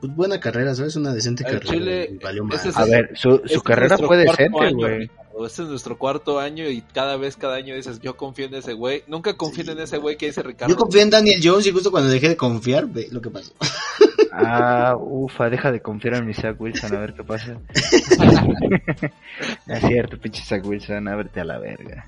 [0.00, 0.96] pues, buena carrera, ¿sabes?
[0.96, 1.72] Una decente Al carrera.
[1.72, 2.64] Chile, valió más.
[2.66, 5.10] es- A ver, su, su Este es carrera nuestro fue cuarto decente, año, güey.
[5.46, 8.74] Este es nuestro cuarto año y cada vez, cada año dices, yo confío en ese
[8.74, 9.02] güey.
[9.06, 10.72] Nunca confío en ese güey que dice Ricardo.
[10.74, 13.52] Yo confié en Daniel Jones y justo cuando dejé de confiar, ve lo que pasó.
[14.34, 17.58] Ah, ufa, deja de confiar en mi Zach Wilson, a ver qué pasa.
[19.66, 22.06] es cierto, pinche Zach Wilson, ábrete a la verga.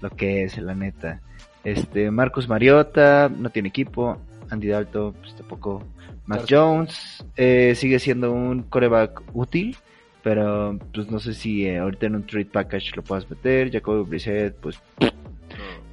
[0.00, 1.20] Lo que es, la neta.
[1.64, 4.18] Este, Marcus Mariota, no tiene equipo.
[4.50, 5.82] Andy Dalton, pues tampoco.
[6.26, 6.58] Mac Carson.
[6.58, 9.76] Jones, eh, sigue siendo un coreback útil.
[10.22, 13.70] Pero, pues no sé si eh, ahorita en un trade package lo puedas meter.
[13.70, 14.80] Jacoby Brissett, pues.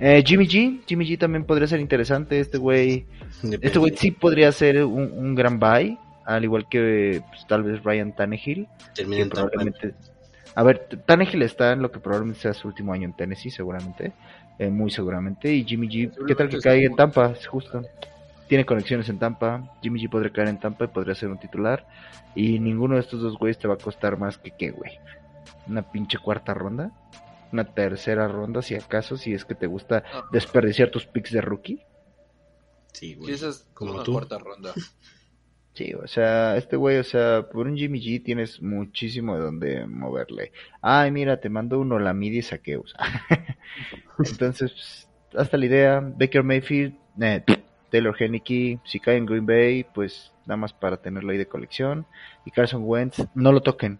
[0.03, 2.39] Eh, Jimmy G, Jimmy G también podría ser interesante.
[2.39, 3.05] Este güey
[3.43, 7.83] este güey sí podría ser un, un gran buy, al igual que pues, tal vez
[7.83, 9.49] Ryan Tannehill, Terminé que en Tampa.
[9.49, 9.93] probablemente...
[10.53, 14.11] A ver, Tannehill está en lo que probablemente sea su último año en Tennessee, seguramente,
[14.59, 17.31] eh, muy seguramente, y Jimmy G, ¿qué tal que caiga en Tampa?
[17.31, 17.81] Es justo.
[18.49, 21.85] Tiene conexiones en Tampa, Jimmy G podría caer en Tampa y podría ser un titular,
[22.35, 24.91] y ninguno de estos dos güeyes te va a costar más que qué, güey.
[25.67, 26.91] Una pinche cuarta ronda,
[27.51, 30.23] una tercera ronda, si acaso, si es que te gusta Ah.
[30.31, 31.77] desperdiciar tus picks de rookie.
[32.93, 33.33] Sí, Sí, güey.
[33.33, 34.13] esa es Como una tú.
[34.13, 34.71] cuarta ronda.
[35.73, 39.85] Sí, o sea, este güey, o sea, por un Jimmy G tienes muchísimo de donde
[39.87, 40.51] moverle.
[40.81, 42.93] Ay, mira, te mando uno la midi y saqueos.
[44.19, 45.07] Entonces, pues,
[45.41, 47.43] hasta la idea, Baker Mayfield, eh,
[47.89, 52.05] Taylor Henneke, si cae en Green Bay, pues nada más para tenerlo ahí de colección.
[52.45, 53.99] Y Carson Wentz, no lo toquen.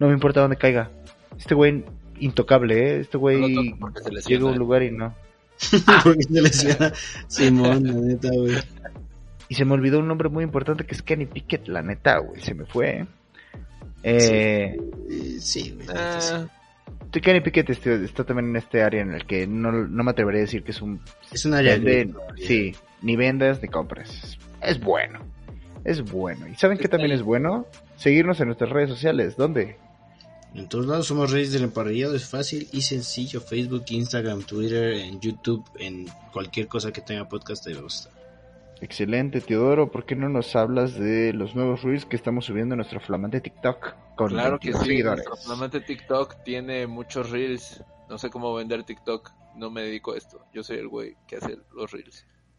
[0.00, 0.90] No me importa dónde caiga.
[1.38, 1.84] Este güey,
[2.20, 3.00] intocable, ¿eh?
[3.00, 3.74] Este güey
[4.26, 5.14] llega a un lugar y no.
[6.04, 6.92] Porque se lesiona
[7.28, 8.54] Simón, la neta, güey.
[9.48, 12.40] Y se me olvidó un nombre muy importante que es Kenny Pickett, la neta, güey,
[12.40, 12.90] se me fue.
[13.00, 13.06] ¿eh?
[14.02, 14.76] Eh,
[15.10, 16.32] Eh, Sí, neta, sí.
[16.34, 16.46] Ah,
[17.12, 20.10] Sí, Kenny Pickett este- está también en este área en el que no, no me
[20.10, 21.00] atrevería a decir que es un...
[21.30, 22.08] Es un área todavía.
[22.36, 24.36] sí, ni vendas ni compres.
[24.60, 25.20] Es bueno.
[25.84, 26.48] Es bueno.
[26.48, 27.16] ¿Y saben qué también ahí.
[27.18, 27.66] es bueno?
[27.96, 29.36] Seguirnos en nuestras redes sociales.
[29.36, 29.76] ¿Dónde?
[30.54, 33.40] En todos lados somos Reyes del Emparrillado, es fácil y sencillo.
[33.40, 38.10] Facebook, Instagram, Twitter, en YouTube, en cualquier cosa que tenga podcast de gusta.
[38.80, 39.90] Excelente, Teodoro.
[39.90, 43.40] ¿Por qué no nos hablas de los nuevos reels que estamos subiendo en nuestro flamante
[43.40, 43.94] TikTok?
[44.14, 44.88] Con claro que 22 sí.
[44.88, 45.24] seguidores.
[45.26, 47.82] Nuestro flamante TikTok tiene muchos reels.
[48.08, 49.32] No sé cómo vender TikTok.
[49.56, 50.44] No me dedico a esto.
[50.52, 52.26] Yo soy el güey que hace los reels.